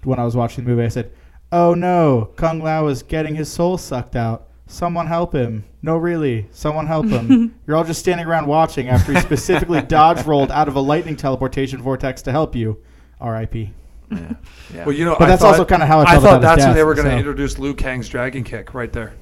[0.04, 0.84] when I was watching the movie.
[0.84, 1.12] I said,
[1.52, 5.66] "Oh no, Kung Lao is getting his soul sucked out." Someone help him.
[5.84, 6.48] No, really.
[6.52, 7.54] Someone help him.
[7.68, 11.16] You're all just standing around watching after he specifically dodge rolled out of a lightning
[11.16, 12.82] teleportation vortex to help you.
[13.22, 13.72] R.I.P.
[14.12, 14.34] Yeah.
[14.74, 14.86] yeah.
[14.86, 16.66] Well, you know, But I that's also kinda how I I thought about his that's
[16.66, 17.18] when they were going to so.
[17.18, 19.14] introduce Liu Kang's dragon kick right there.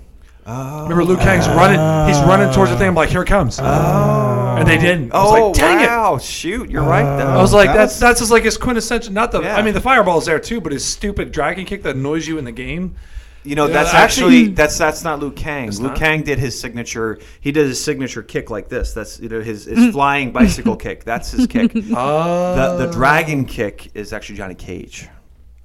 [0.47, 0.83] Oh.
[0.83, 1.79] Remember, Liu Kang's running.
[2.13, 2.87] He's running towards the thing.
[2.87, 3.59] I'm like, here it comes.
[3.61, 4.55] Oh.
[4.57, 5.13] and they didn't.
[5.13, 5.87] I was Oh like, dang it.
[5.87, 6.17] wow!
[6.17, 7.03] Shoot, you're right.
[7.17, 7.27] Though.
[7.27, 9.13] I was like, That that's was- that's just like his quintessential.
[9.13, 9.41] Not the.
[9.41, 9.55] Yeah.
[9.57, 12.45] I mean, the fireball's there too, but his stupid dragon kick that annoys you in
[12.45, 12.95] the game.
[13.43, 15.71] You know, Yeah, that's actually- actually that's that's not Liu Kang.
[15.71, 15.95] Liu not?
[15.97, 17.17] Kang did his signature.
[17.39, 18.93] He did his signature kick like this.
[18.93, 21.03] That's you know his, his flying bicycle kick.
[21.03, 21.71] That's his kick.
[21.73, 22.77] The Oh.
[22.77, 25.07] the dragon kick is actually Johnny Cage.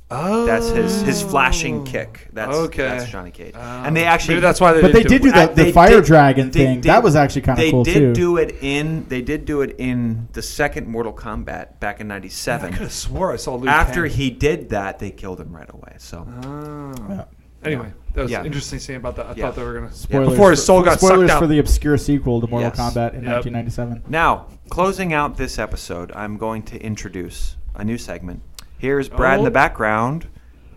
[0.09, 0.47] Oh.
[0.47, 1.83] That's his his flashing oh.
[1.83, 2.29] kick.
[2.33, 2.83] That's Okay.
[2.89, 3.55] that's Johnny Cage.
[3.57, 3.61] Oh.
[3.61, 4.81] and they actually Maybe that's why they.
[4.81, 5.35] But they didn't do it.
[5.35, 5.51] that.
[5.51, 6.81] I- the fire did- dragon they thing.
[6.81, 7.93] did- that was actually kind of cool too.
[7.93, 12.01] They did do it in they did do it in the second Mortal Kombat back
[12.01, 12.71] in I '97.
[12.73, 14.17] could have swore I saw Liu After Kang.
[14.17, 15.97] he did that, they killed him right away.
[15.99, 17.25] So Oh.
[17.65, 18.45] Anyway, that was Yeah.
[18.45, 19.27] interesting seeing about that.
[19.27, 19.47] I Yeah.
[19.47, 19.93] thought they were gonna.
[19.93, 21.41] Spoilers Before his for- soul got spoilers sucked out.
[21.41, 22.79] for the obscure sequel to Mortal Yes.
[22.79, 23.33] Kombat in Yep.
[23.45, 24.03] 1997.
[24.09, 28.43] now closing out this episode, I'm going to introduce a new segment.
[28.79, 29.55] Here's Brad in the Oh.
[29.55, 30.27] background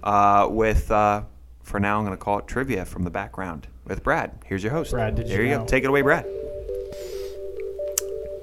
[0.04, 0.90] uh, with.
[0.92, 1.24] Uh,
[1.62, 4.32] for now, I'm going to call it trivia from the background with Brad.
[4.46, 4.92] Here's your host.
[4.92, 5.60] Brad, did you there you know?
[5.60, 5.66] go.
[5.66, 6.26] Take it away, Brad.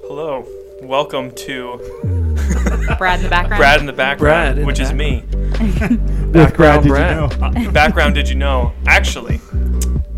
[0.07, 0.45] Hello,
[0.81, 2.26] welcome to
[2.97, 3.59] Brad in the background.
[3.59, 5.23] Brad in the background, Brad in which the is me.
[6.31, 7.31] With Brad, did Brad.
[7.33, 7.45] you know?
[7.45, 8.73] Uh, background, did you know?
[8.87, 9.39] Actually,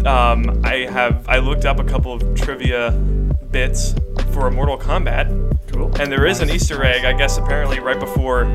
[0.05, 2.91] um, I have I looked up a couple of trivia
[3.51, 3.95] bits
[4.31, 5.27] for a Mortal Kombat,
[5.71, 5.93] Cool.
[5.99, 7.05] and there is an Easter egg.
[7.05, 8.45] I guess apparently right before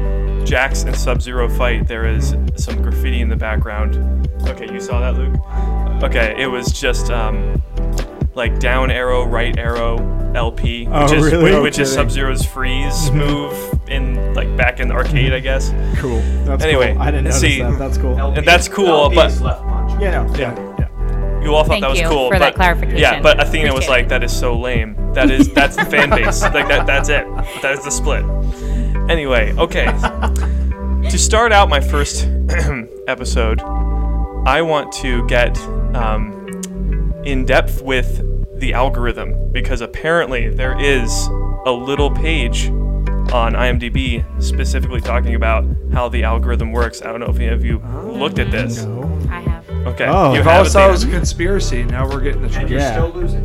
[0.45, 4.29] Jax and Sub Zero fight, there is some graffiti in the background.
[4.49, 6.03] Okay, you saw that, Luke?
[6.05, 7.63] Okay, it was just um,
[8.35, 9.99] like down arrow, right arrow,
[10.35, 11.43] LP, which Oh, is really?
[11.45, 11.93] which, No which is.
[11.93, 13.55] Sub Zero's freeze move
[13.89, 15.71] in like back in the arcade, I guess.
[15.99, 16.21] Cool.
[16.45, 17.03] That's Anyway, cool.
[17.03, 17.79] I didn't notice see- that.
[17.79, 18.19] That's cool.
[18.19, 19.31] And that's cool, but
[20.01, 20.35] Yeah, no.
[20.37, 20.75] Yeah.
[20.79, 21.41] yeah.
[21.43, 22.29] you all thought Thank that was you cool.
[22.31, 22.99] for that but, clarification.
[22.99, 24.97] Yeah, but Athena was like, "That is so lame.
[25.13, 26.43] That is that's the fan base.
[26.55, 27.27] Like that that's it.
[27.63, 28.25] That is the split."
[29.11, 29.85] Anyway, okay.
[31.11, 32.27] to start out my first
[33.07, 33.61] episode,
[34.47, 35.57] I want to get
[35.95, 36.33] um,
[37.25, 38.23] in depth with
[38.61, 41.27] the algorithm because apparently there is
[41.67, 42.69] a little page
[43.33, 47.03] on IMDb specifically talking about how the algorithm works.
[47.03, 48.85] I don't know if any of you looked at this.
[48.85, 49.03] No.
[49.31, 49.69] I have.
[49.89, 50.31] Okay, Oh.
[50.31, 50.93] you You've have always thought it Athena.
[50.93, 51.83] was a conspiracy.
[51.85, 52.71] Now we're getting the truth.
[52.71, 52.93] You're Yeah.
[52.93, 53.45] Still losing.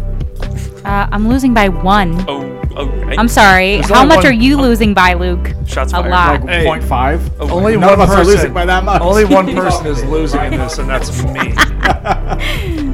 [0.85, 2.23] Uh, I'm losing by one.
[2.27, 3.75] Oh, oh, I- I'm sorry.
[3.75, 5.53] There's How only much one- are you losing by, Luke?
[5.65, 6.11] Shots A fired.
[6.11, 6.41] lot.
[6.41, 6.65] Like Hey.
[6.65, 7.21] 0.5.
[7.39, 8.21] Only None one of us person.
[8.21, 9.01] are losing by that much.
[9.01, 11.53] Only one person is losing in this, and that's me.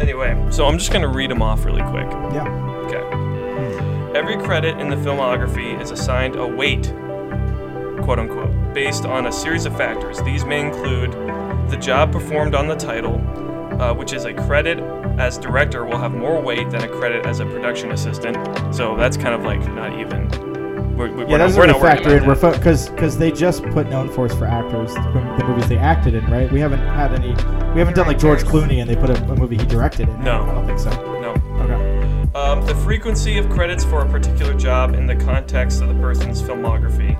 [0.00, 2.10] Anyway, so I'm just gonna read them off really quick.
[2.32, 2.46] yeah.
[2.86, 4.18] Okay.
[4.18, 6.92] Every credit in the filmography is assigned a weight,
[8.04, 10.22] quote unquote, based on a series of factors.
[10.22, 11.12] These may include
[11.70, 13.16] the job performed on the title,
[13.80, 14.78] uh, which is a credit
[15.18, 18.36] as director will have more weight than a credit as a production assistant.
[18.74, 20.28] So that's kind of like not even.
[20.96, 22.26] We're, we're Yeah, those we're not factor in.
[22.26, 26.14] We're because because they just put known force for actors from the movies they acted
[26.14, 26.50] in, right?
[26.50, 27.30] We haven't had any.
[27.72, 30.24] We haven't done like George Clooney and they put a, a movie he directed in.
[30.24, 30.42] No.
[30.42, 30.90] I don't think so.
[31.20, 31.32] No.
[31.62, 32.32] Okay.
[32.34, 36.42] Um, the frequency of credits for a particular job in the context of the person's
[36.42, 37.16] filmography.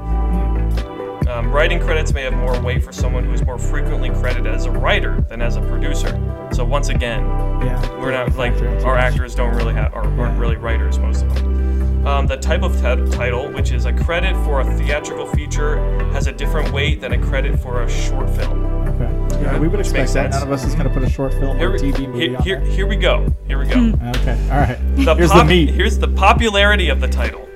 [1.29, 4.66] Um, writing credits may have more weight for someone who is more frequently credited as
[4.66, 6.09] a writer than as a producer.
[6.53, 7.22] So once again,
[7.61, 8.01] Yeah.
[8.01, 8.53] we're not like
[8.85, 11.86] our actors don't really have are, aren't really writers most of them.
[12.07, 15.77] Um, the type of ti- title, which is a credit for a theatrical feature,
[16.13, 18.65] has a different weight than a credit for a short film.
[18.65, 19.43] Okay.
[19.43, 20.33] Yeah, we would Which expect that.
[20.33, 20.35] sense.
[20.37, 22.37] None of us is going to put a short film Here, or TV movie here,
[22.39, 23.27] on here, here we go.
[23.49, 23.93] Here we go.
[24.21, 24.39] Okay.
[24.51, 24.79] All right.
[24.97, 25.71] The Here's pop- the meat.
[25.71, 27.47] Here's the popularity of the title.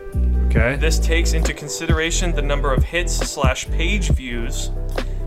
[0.46, 0.74] Okay.
[0.76, 4.72] This takes into consideration the number of hits slash page views,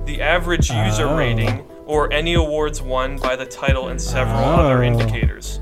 [0.06, 1.16] the average user Oh.
[1.18, 4.86] rating, or any awards won by the title and several other Oh.
[4.88, 5.62] indicators.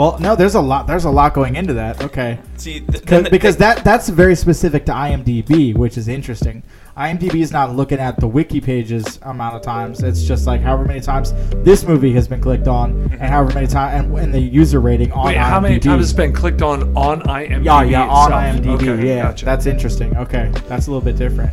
[0.00, 0.86] Well, no, there's a lot.
[0.86, 2.02] There's a lot going into that.
[2.02, 2.38] Okay.
[2.56, 6.62] See, th- Cause, then- because that that's very specific to IMDb, which is interesting.
[6.96, 10.02] IMDb is not looking at the wiki pages amount of times.
[10.02, 11.34] It's just like however many times
[11.64, 13.24] this movie has been clicked on, and mm-hmm.
[13.24, 15.38] however many times, and, and the user rating on Wait, IMDb.
[15.38, 17.66] how many times has it been clicked on on IMDb?
[17.66, 18.64] Yeah, yeah, on itself?
[18.64, 18.88] IMDb.
[18.88, 19.44] Okay, yeah, gotcha.
[19.44, 20.16] that's interesting.
[20.16, 21.52] Okay, that's a little bit different.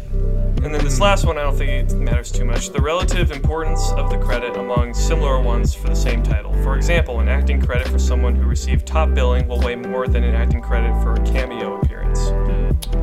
[0.63, 2.71] And then this last one, I don't think it matters too much.
[2.71, 6.51] The relative importance of the credit among similar ones for the same title.
[6.63, 10.23] For example, an acting credit for someone who received top billing will weigh more than
[10.23, 12.19] an acting credit for a cameo appearance.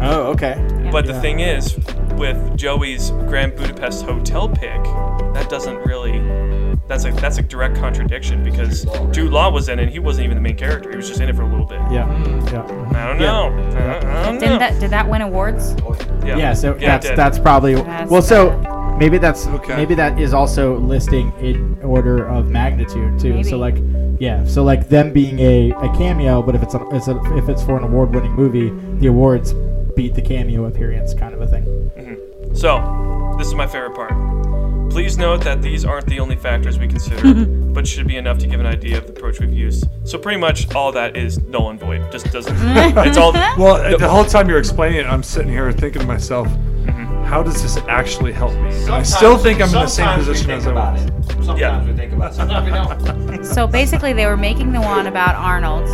[0.00, 0.54] Oh, okay.
[0.92, 1.20] But the Yeah.
[1.20, 1.78] thing is,
[2.16, 4.82] with Joey's Grand Budapest Hotel pick,
[5.32, 6.20] that doesn't really.
[6.86, 9.88] That's a that's a direct contradiction because Jude Law was in it.
[9.88, 10.90] He wasn't even the main character.
[10.90, 11.78] He was just in it for a little bit.
[11.90, 12.06] Yeah,
[12.52, 12.62] yeah.
[12.94, 13.48] I don't know.
[13.78, 14.38] I, I don't.
[14.38, 15.74] Didn't that did that win awards?
[16.24, 16.36] yeah.
[16.36, 17.16] Yeah, so Yeah, it that's did.
[17.18, 18.22] that's probably That's well.
[18.22, 18.50] So
[18.98, 19.74] Maybe that's Okay.
[19.76, 23.42] maybe that is also listing in order of magnitude too.
[23.42, 23.76] So like
[24.20, 27.48] yeah, so like them being a, a cameo, but if it's a, it's a if
[27.48, 28.70] it's for an award winning movie,
[29.00, 29.52] the awards
[29.96, 31.64] beat the cameo appearance kind of a thing.
[31.96, 32.54] Mm-hmm.
[32.54, 34.12] So, this is my favorite part.
[34.94, 38.46] Please note that these aren't the only factors we consider, but should be enough to
[38.46, 39.88] give an idea of the approach we've used.
[40.04, 42.12] So pretty much all that is null and void.
[42.12, 42.54] Just doesn't.
[43.04, 43.32] it's all.
[43.32, 47.24] Well, the whole time you're explaining it, I'm sitting here thinking to myself, mm-hmm.
[47.24, 48.72] how does this actually help me?
[48.84, 51.02] And I still think I'm in the same position as I was.
[51.02, 51.08] it.
[51.24, 51.84] Sometimes Yeah.
[51.84, 52.34] we think about it.
[52.36, 53.44] Sometimes we don't.
[53.44, 55.88] So basically, they were making the one about Arnold,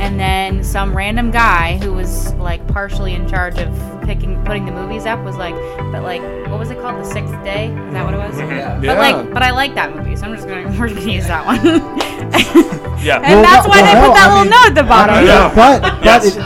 [0.00, 4.72] and then some random guy who was like partially in charge of picking, putting the
[4.72, 5.54] movies up was like,
[5.92, 7.00] but like, what was it called?
[7.00, 7.66] The Sixth Day?
[7.68, 8.38] Is that what it was?
[8.40, 8.76] Yeah.
[8.76, 8.98] But Yeah.
[8.98, 11.60] like, but I like that movie, so I'm just gonna we're gonna use that one.
[13.00, 13.16] Yeah.
[13.16, 14.82] and Well, that's why well, they no, put that I little mean- note at the
[14.82, 15.24] bottom.
[15.24, 15.54] Yeah.
[15.54, 16.36] But but Yes.
[16.36, 16.38] it,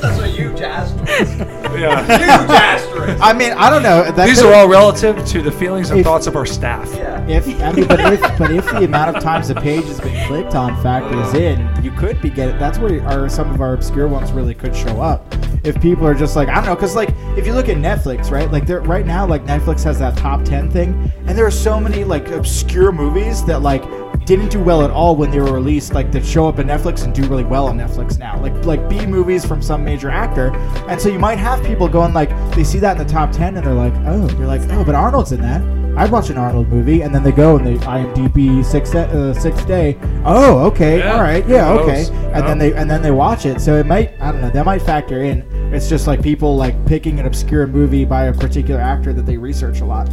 [0.00, 1.38] That's what you asterisk.
[1.80, 2.00] Yeah.
[2.18, 3.22] Huge asterisk.
[3.22, 4.10] I mean I don't know.
[4.10, 6.90] That These could- are all relative to the feelings and If- thoughts of our staff.
[6.94, 7.24] Yeah.
[7.28, 10.26] If I mean, but if but if the amount of times the page has been
[10.26, 12.56] clicked on factors in, you could be getting.
[12.58, 15.34] That's where our some of our obscure ones really could show up.
[15.64, 18.30] If people are just like I don't know, because like if you look at Netflix,
[18.30, 18.50] right?
[18.50, 21.80] Like there right now, like Netflix has that top ten thing, and there are so
[21.80, 23.82] many like obscure movies that like
[24.26, 27.04] didn't do well at all when they were released, like that show up in Netflix
[27.04, 28.38] and do really well on Netflix now.
[28.42, 30.52] Like like B movies from some major actor,
[30.88, 33.56] and so you might have people going like they see that in the top ten
[33.56, 35.62] and they're like, oh, you're like, oh, but Arnold's in that.
[35.98, 39.64] I'd watch an Arnold movie, and then they go and they IMDb six uh, six
[39.64, 39.96] day.
[40.26, 42.08] Oh, okay, Yeah, all right, yeah, okay, knows?
[42.10, 42.40] and Yeah.
[42.42, 43.60] then they and then they watch it.
[43.62, 45.42] So it might I don't know that might factor in.
[45.72, 49.36] It's just like people like picking an obscure movie by a particular actor that they
[49.38, 50.08] research a lot.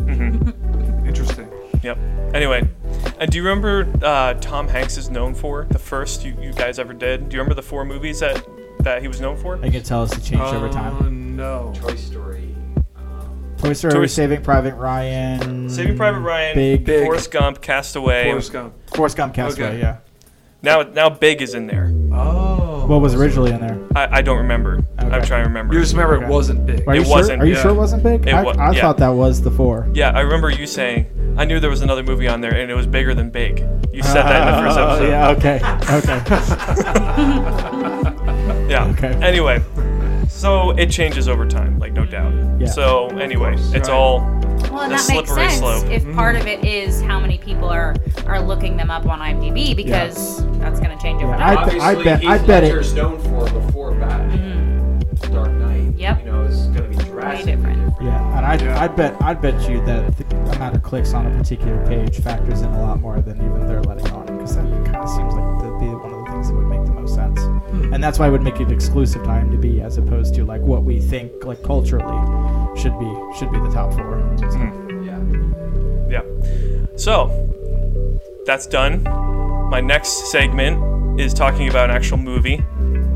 [1.06, 1.41] Interesting.
[1.82, 1.98] Yep.
[2.34, 2.68] Anyway,
[3.18, 6.78] and do you remember uh, Tom Hanks is known for the first you, you guys
[6.78, 7.28] ever did?
[7.28, 8.46] Do you remember the four movies that
[8.80, 9.56] that he was known for?
[9.62, 10.96] I can tell us to change over time.
[11.00, 11.72] Oh, no.
[11.76, 12.54] Toy Story.
[12.96, 17.04] Um, Toy Story, Toy- Saving Private Ryan, Saving Private Ryan, Big, Big.
[17.04, 18.24] Forrest Gump, Castaway.
[18.30, 18.74] Forrest Gump.
[18.94, 19.68] Forrest Gump, Castaway.
[19.68, 19.78] Okay.
[19.80, 19.98] Yeah.
[20.62, 21.92] Now now Big is in there.
[22.12, 22.86] Oh.
[22.86, 23.78] What was originally in there?
[23.94, 24.80] I, I don't remember.
[24.98, 25.26] I'm Okay.
[25.26, 25.74] trying to remember.
[25.74, 26.26] You just remember Okay.
[26.26, 26.86] it wasn't big.
[26.88, 27.14] Are you It sure?
[27.16, 27.62] wasn't, Are you yeah.
[27.62, 28.26] sure it wasn't big?
[28.26, 28.80] It I, wa- I yeah.
[28.80, 29.88] thought that was the four.
[29.94, 31.06] Yeah, I remember you saying
[31.36, 33.60] I knew there was another movie on there and it was bigger than Big.
[33.92, 35.08] You said that in the first Oh, episode.
[35.08, 35.30] yeah.
[35.30, 35.60] Okay.
[35.98, 37.82] Okay.
[38.68, 38.86] Yeah.
[38.96, 39.12] Okay.
[39.22, 39.62] Anyway,
[40.28, 42.32] so it changes over time, like no doubt.
[42.60, 42.66] Yeah.
[42.68, 43.88] So anyway, it's right.
[43.90, 45.84] all Well, and A that makes slippery sense slope.
[45.90, 46.14] if mm-hmm.
[46.14, 47.94] part of it is how many people are
[48.26, 51.68] are looking them up on IMDb because that's going to change over Yeah, I time.
[51.68, 55.00] bet- Obviously, bet- Heath I bet it- Ledger's known for before Batman.
[55.02, 55.34] Mm-hmm.
[55.34, 55.94] Dark Knight.
[55.98, 56.24] Yep.
[56.24, 56.91] You know, is going to
[57.22, 57.84] be drastically different.
[57.98, 58.02] different.
[58.02, 58.82] Yeah, and I Yeah.
[58.82, 62.62] I bet I bet you that the amount of clicks on a particular page factors
[62.62, 65.58] in a lot more than even they're letting on because that kind of seems like
[65.60, 67.40] to be one of the things that would make the most sense,
[67.92, 70.60] and that's why I would make it exclusive time to IMDb as opposed to like
[70.62, 72.18] what we think like culturally
[72.78, 74.20] should be should be the top four.
[74.38, 74.58] So,
[76.08, 76.22] Yeah.
[76.22, 76.96] yeah.
[76.96, 77.48] So
[78.46, 79.02] that's done.
[79.70, 82.58] My next segment is talking about an actual movie,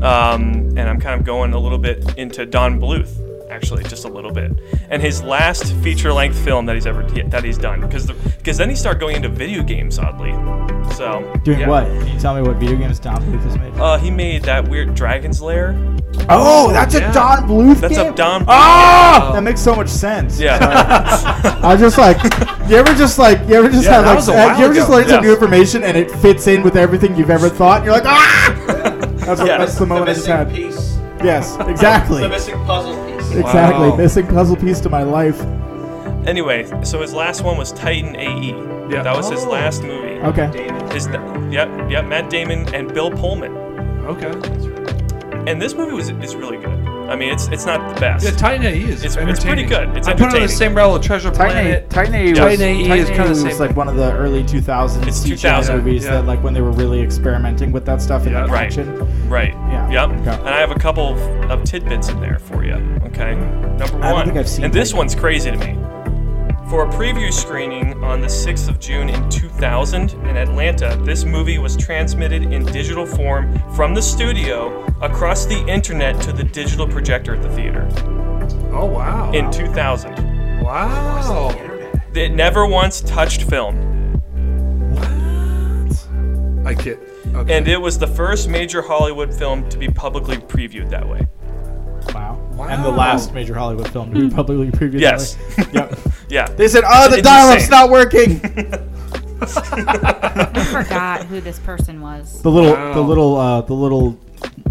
[0.01, 3.11] um, and I'm kind of going a little bit into Don Bluth,
[3.57, 4.51] actually, just a little bit,
[4.89, 8.05] and his last feature-length film that he's ever that he's done, because
[8.37, 10.31] because then he started going into video games, oddly.
[10.93, 11.67] So Doing yeah.
[11.67, 11.85] what?
[11.87, 13.73] Can you tell me what video games Don Bluth has made?
[13.75, 15.75] Uh, he made that weird Dragon's Lair.
[16.29, 17.09] oh, that's yeah.
[17.09, 18.13] a Don Bluth That's game.
[18.13, 18.45] a Don.
[18.47, 20.39] Ah, that makes so much sense.
[20.39, 20.57] Yeah.
[21.61, 22.17] I was just like,
[22.69, 24.97] you ever just like, you ever just Yeah, have like, uh, you ever just ago.
[24.97, 27.77] learn some new information and it fits in with everything you've ever thought?
[27.79, 28.55] And you're like, ah!
[29.27, 29.57] That's, what, Yeah.
[29.57, 30.49] that's the The moment I just missing had.
[30.55, 30.97] piece.
[31.23, 33.06] Yes, exactly, The missing puzzle piece.
[33.31, 33.89] Exactly.
[33.89, 33.95] Wow.
[33.97, 35.39] Missing puzzle piece to my life.
[36.25, 38.49] Anyway, so his last one was Titan AE.
[38.89, 39.01] Yeah.
[39.03, 39.49] That was his Oh.
[39.49, 40.19] last movie.
[40.21, 40.49] Okay.
[40.51, 40.91] Damon.
[40.91, 41.07] His,
[41.51, 43.55] yep, yep, Matt Damon and Bill Pullman.
[44.05, 44.31] Okay.
[45.49, 46.73] And this movie was is really good.
[47.09, 48.25] I mean, it's it's not the best.
[48.25, 49.29] Yeah, Titan AE is It's- it's pretty
[49.63, 49.67] entertaining.
[49.69, 49.97] good.
[49.97, 50.47] It's I put it on the entertaining.
[50.49, 51.89] same level of Treasure Planet.
[51.89, 54.43] Titan A, was- Titan AE is kinda the was same like one of the early
[54.43, 56.11] 2000s It's CGI 2000, movies yeah.
[56.11, 58.41] that like when they were really experimenting with that stuff in Yeah.
[58.41, 58.63] that Right.
[58.65, 59.07] action.
[59.29, 59.53] right.
[59.71, 60.09] Yeah, Yep.
[60.21, 60.37] okay.
[60.39, 62.75] And I have a couple of, of tidbits in there for you.
[63.19, 63.33] Okay.
[63.35, 64.25] Number I don't one.
[64.27, 65.73] think I've seen and this one's crazy to me.
[66.69, 71.57] For a preview screening on the 6th of June in 2000 in Atlanta, this movie
[71.59, 77.35] was transmitted in digital form from the studio across the internet to the digital projector
[77.35, 77.87] at the theater
[78.73, 79.31] Oh wow.
[79.31, 80.61] in 2000.
[80.61, 81.49] wow.
[81.51, 82.17] Internet.
[82.17, 83.85] It never once touched film.
[86.65, 86.99] I get.
[87.33, 87.57] Okay.
[87.57, 91.25] And it was the first major Hollywood film to be publicly previewed that way.
[92.57, 92.65] Wow.
[92.65, 92.69] Wow.
[92.73, 94.99] And the last major Hollywood film to be publicly previewed.
[94.99, 95.37] Yes.
[95.73, 95.97] yep.
[96.29, 96.47] Yeah.
[96.47, 98.41] They said, "Oh, the It's dial-up's not working."
[99.41, 102.41] I forgot who this person was.
[102.41, 102.93] The little, Wow.
[102.93, 104.19] the little, uh, the little,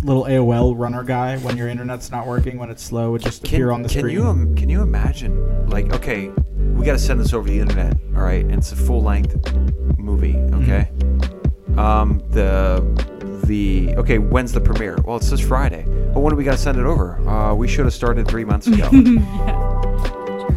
[0.03, 1.37] little AOL runner guy.
[1.39, 4.15] When your internet's not working, when it's slow, it just appear on the can screen.
[4.15, 5.69] you im- can you imagine?
[5.69, 6.31] Like, okay,
[6.75, 7.97] we got to send this over the internet.
[8.17, 9.37] All right, and it's a full length
[9.99, 10.37] movie.
[10.37, 10.91] Okay.
[11.77, 12.81] Um, the
[13.47, 14.19] the okay.
[14.19, 14.97] When's the premiere?
[15.05, 15.85] Well, it's this Friday.
[15.87, 17.17] Well, when do we got to send it over?
[17.29, 18.91] Uh, we should have started three months ago.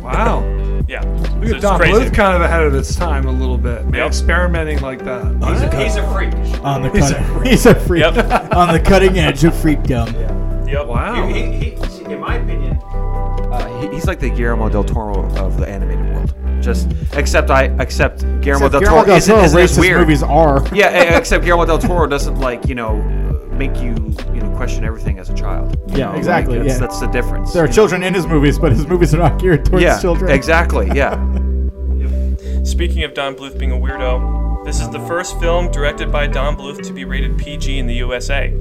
[0.02, 0.42] Wow.
[0.88, 1.02] Yeah.
[1.04, 1.94] Look at it's Don crazy.
[1.94, 3.84] Bluth kind of ahead of its time a little bit.
[3.94, 4.08] Yep.
[4.08, 5.24] Experimenting like that.
[5.36, 6.34] he's, a, he's a freak.
[6.64, 8.02] On the cutting, he's a freak.
[8.02, 8.54] Yep.
[8.54, 10.68] On the cutting edge of freakdom.
[10.68, 10.88] Yep.
[10.88, 11.28] Wow.
[11.28, 15.58] He, he, he, in my opinion, uh, he, he's like the Guillermo del Toro of
[15.58, 16.34] the animated world.
[16.70, 19.80] Just except I except Guillermo Except del Guillermo Toro del isn't, Toro isn't as racist
[19.80, 20.00] weird.
[20.02, 20.64] movies are.
[20.76, 23.96] Yeah, except Guillermo del Toro doesn't like you know uh, make you
[24.36, 25.76] you know question everything as a child.
[25.88, 26.78] Yeah, know, like, exactly, that's, yeah.
[26.78, 27.54] that's the difference.
[27.54, 27.76] There are you know?
[27.76, 30.30] children in his movies, but his movies are not geared towards Yeah, children.
[30.30, 30.90] exactly.
[30.94, 31.16] Yeah.
[32.64, 36.56] Speaking of Don Bluth being a weirdo, this is the first film directed by Don
[36.56, 38.54] Bluth to be rated PG in the USA,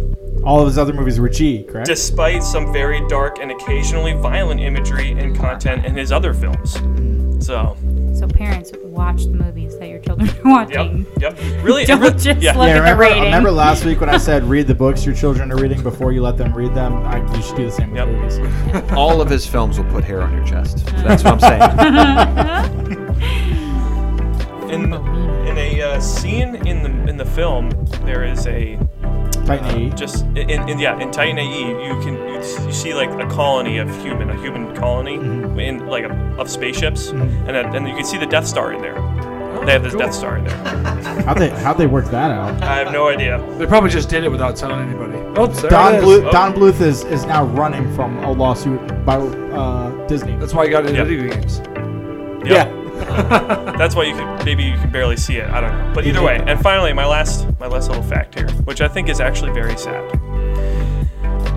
[0.44, 1.86] All of his other movies were G, correct?
[1.86, 6.76] despite some very dark and occasionally violent imagery and content in his other films.
[7.40, 7.76] So,
[8.14, 11.06] So parents, watch the movies that your children are watching.
[11.20, 11.38] yep.
[11.62, 12.56] Really, Don't re- just yeah.
[12.56, 13.22] look yeah, at the remember, rating.
[13.24, 16.20] remember last week when I said read the books your children are reading before you
[16.20, 16.94] let them read them?
[17.06, 18.08] I, you should do the same with Yep.
[18.08, 18.92] movies.
[18.92, 20.84] All of his films will put hair on your chest.
[20.86, 22.78] That's what I'm
[24.68, 24.70] saying.
[24.70, 24.92] in
[25.46, 27.70] in a uh, scene in the in the film,
[28.04, 28.78] there is a
[29.48, 29.90] Titan AE.
[29.90, 33.78] just in, in yeah in Titan AE you can you, you see like a colony
[33.78, 35.58] of human a human colony Mm-hmm.
[35.60, 38.80] in like a, of spaceships and then, and you can see the Death Star in
[38.82, 38.94] there.
[39.64, 40.56] They have this Death Star in there.
[41.24, 42.62] How'd they, how'd they work that out?
[42.62, 43.38] I have no idea.
[43.58, 45.18] They probably just did it without telling anybody.
[45.40, 46.04] Oops, Don it is.
[46.04, 46.30] Bluth, Oh.
[46.32, 50.36] Don Bluth is, is now running from a lawsuit by uh, Disney.
[50.36, 51.06] That's why he got into Yep.
[51.08, 51.58] video games.
[52.48, 52.77] Yep.
[53.78, 55.48] That's why you can maybe you can barely see it.
[55.48, 55.92] I don't know.
[55.94, 59.08] But either way, and finally, my last my last little fact here, which I think
[59.08, 60.08] is actually very sad.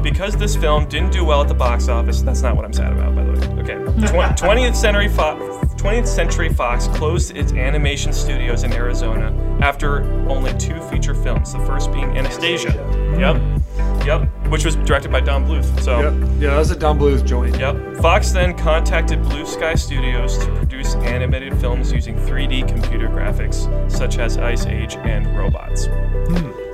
[0.03, 2.91] Because this film didn't do well at the box office, that's not what I'm sad
[2.91, 3.61] about, by the way.
[3.61, 3.75] Okay.
[4.07, 9.31] Tw- 20th Century Fox 20th Century Fox closed its animation studios in Arizona
[9.61, 12.71] after only two feature films, the first being Anastasia.
[13.17, 13.60] Yep.
[14.05, 14.29] Yep.
[14.49, 15.79] Which was directed by Don Bluth.
[15.81, 16.41] So Yep.
[16.41, 17.57] Yeah, was a Don Bluth joint.
[17.59, 17.97] Yep.
[17.97, 24.17] Fox then contacted Blue Sky Studios to produce animated films using 3D computer graphics, such
[24.17, 25.83] as Ice Age and Robots.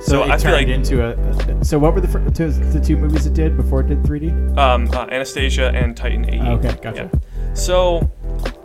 [0.00, 1.10] So it I feel turned like- into a,
[1.60, 4.02] a- So what were the, fir- two, the two movies it did before it did
[4.02, 4.56] 3D?
[4.56, 6.40] Um, uh, Anastasia and Titan AE.
[6.54, 7.10] Okay, gotcha.
[7.12, 7.54] Yeah.
[7.54, 8.10] So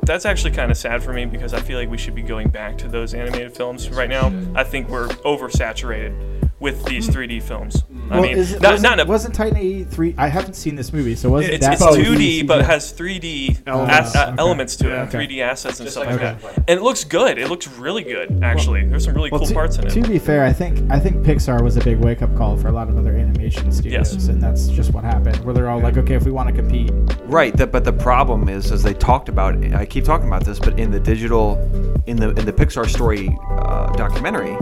[0.03, 2.49] that's actually kind of sad for me because I feel like we should be going
[2.49, 4.31] back to those animated films right now.
[4.55, 7.83] I think we're oversaturated with these 3D films.
[8.11, 10.15] I mean, is it, not, wasn't, not in a, wasn't Titan AE 3?
[10.17, 13.61] I haven't seen this movie, so wasn't it's, that it's 2D, but it has 3D
[13.65, 14.09] Elements.
[14.09, 14.35] as- uh, Okay.
[14.39, 15.01] elements to it, Yeah.
[15.03, 16.51] and 3D assets and stuff like like Play.
[16.55, 16.63] that.
[16.69, 17.37] And it looks good.
[17.37, 18.85] It looks really good, actually.
[18.85, 19.89] There's some really Well, cool to, parts in it.
[19.91, 22.67] to be fair, I think I think Pixar was a big wake up call for
[22.67, 24.27] a lot of other animation studios, Yes.
[24.27, 25.43] and that's just what happened.
[25.45, 26.91] Where they're all like, okay, if we want to compete,
[27.25, 30.59] Right, the, but the problem is, as they talked about, I keep talking about this,
[30.59, 31.57] but in the digital,
[32.05, 34.57] in the in the Pixar story uh, documentary,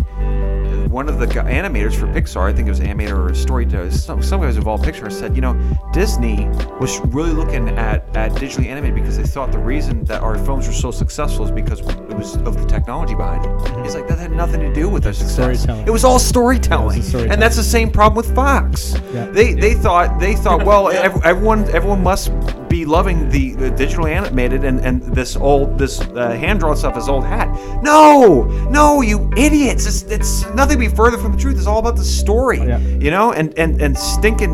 [0.91, 3.91] one of the animators for Pixar, I think it was animator or a storyteller, uh,
[3.91, 5.53] some some guys involved in Pixar said, you know,
[5.93, 6.47] Disney
[6.79, 10.67] was really looking at at digitally animated because they thought the reason that our films
[10.67, 13.49] were so successful is because it was of the technology behind it.
[13.49, 13.85] Mm-hmm.
[13.85, 15.33] It's like that had nothing to do with their success.
[15.61, 15.87] storytelling.
[15.87, 17.31] It was all storytelling, Yeah, was storytelling.
[17.31, 18.95] and that's the same problem with Fox.
[19.13, 19.25] Yeah.
[19.27, 22.31] They they thought they thought well ev- everyone everyone must
[22.71, 26.97] be loving the, the digital animated and, and this old this uh, hand drawn stuff
[26.97, 27.49] is old hat.
[27.83, 29.85] No, no, you idiots!
[29.85, 31.57] It's, it's nothing be further from the truth.
[31.57, 32.77] It's all about the story, Yeah.
[32.79, 33.33] you know.
[33.33, 34.53] And and and stinking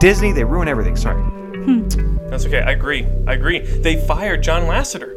[0.00, 0.96] Disney, they ruin everything.
[0.96, 1.20] Sorry.
[2.30, 2.60] That's okay.
[2.60, 3.06] I agree.
[3.26, 3.60] I agree.
[3.60, 5.16] They fired John Lasseter.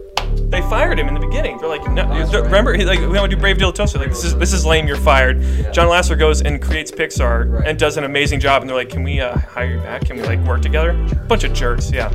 [0.49, 1.57] They fired him in the beginning.
[1.57, 2.45] They're like, no, That's th- right.
[2.45, 3.97] remember, he, like, we want to do Brave Little Toaster.
[3.99, 4.87] Like, this is this is lame.
[4.87, 5.41] You're fired.
[5.73, 7.67] John Lasseter goes and creates Pixar Right.
[7.67, 8.61] and does an amazing job.
[8.61, 10.05] And they're like, can we uh, hire you back?
[10.05, 10.93] Can we like work together?
[11.27, 11.91] Bunch of jerks.
[11.91, 12.11] Yeah.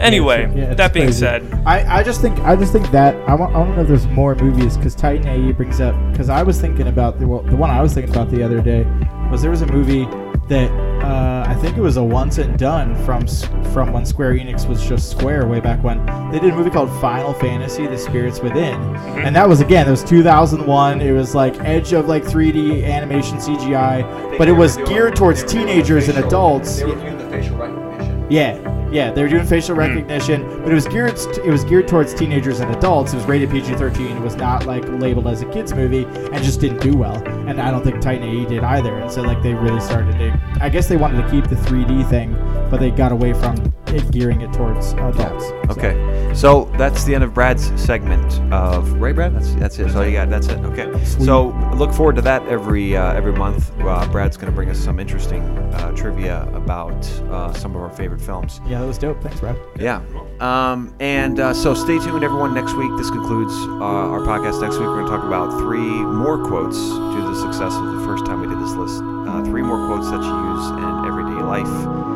[0.00, 1.20] Anyway, Yeah, that being crazy.
[1.20, 3.82] said, I, I just think I just think that I want I want to know
[3.82, 7.26] if there's more movies because Titan AE brings up because I was thinking about the
[7.26, 8.84] well, the one I was thinking about the other day
[9.30, 10.04] was there was a movie
[10.48, 10.70] that
[11.04, 13.26] uh, I think it was a once and done from
[13.72, 16.90] from when Square Enix was just Square way back when they did a movie called
[17.00, 18.74] Final Fantasy: The Spirits Within,
[19.18, 21.00] and that was again it was 2001.
[21.00, 26.08] It was like edge of like 3D animation CGI, but it was geared towards teenagers
[26.08, 26.78] and adults.
[26.78, 28.26] They were doing the facial recognition.
[28.30, 28.56] Yeah,
[28.94, 29.80] yeah, they were doing facial hmm.
[29.80, 33.12] recognition, but it was geared it was geared towards teenagers and adults.
[33.12, 34.16] It was rated PG-13.
[34.16, 37.16] It was not like labeled as a kids movie, and just didn't do well.
[37.48, 38.96] And I don't think Titan AE did either.
[38.96, 40.40] And so like they really started to.
[40.60, 42.34] I guess they wanted to keep the 3D thing,
[42.70, 45.46] but they got away from it gearing it towards adults.
[45.48, 49.34] So- Okay, so that's the end of Brad's segment of Ray Brad.
[49.34, 49.90] That's that's it.
[49.90, 50.58] So you got that's it.
[50.60, 50.92] Okay.
[51.04, 53.72] So look forward to that every uh, every month.
[53.80, 55.42] Uh, Brad's going to bring us some interesting
[55.74, 56.92] uh, trivia about
[57.30, 58.60] uh, some of our favorite films.
[58.66, 59.22] Yeah, that was dope.
[59.22, 59.56] Thanks, Brad.
[59.78, 60.02] Yeah.
[60.40, 62.52] Um, and uh, so stay tuned, everyone.
[62.54, 64.60] Next week, this concludes uh, our podcast.
[64.60, 67.84] Next week, we're going to talk about three more quotes due to the success of
[67.86, 69.02] the first time we did this list.
[69.02, 72.13] Uh, three more quotes that you use in everyday life.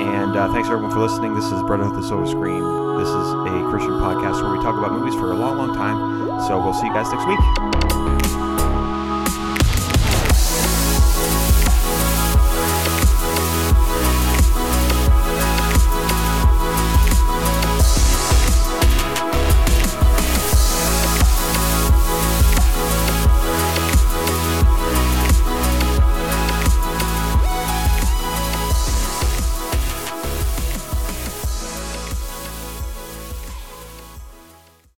[0.00, 1.34] And uh, thanks everyone for listening.
[1.34, 2.64] This is Brotherhood of the Silver Screen.
[2.96, 6.40] This is a Christian podcast where we talk about movies for a long, long time.
[6.48, 8.39] So we'll see you guys next week.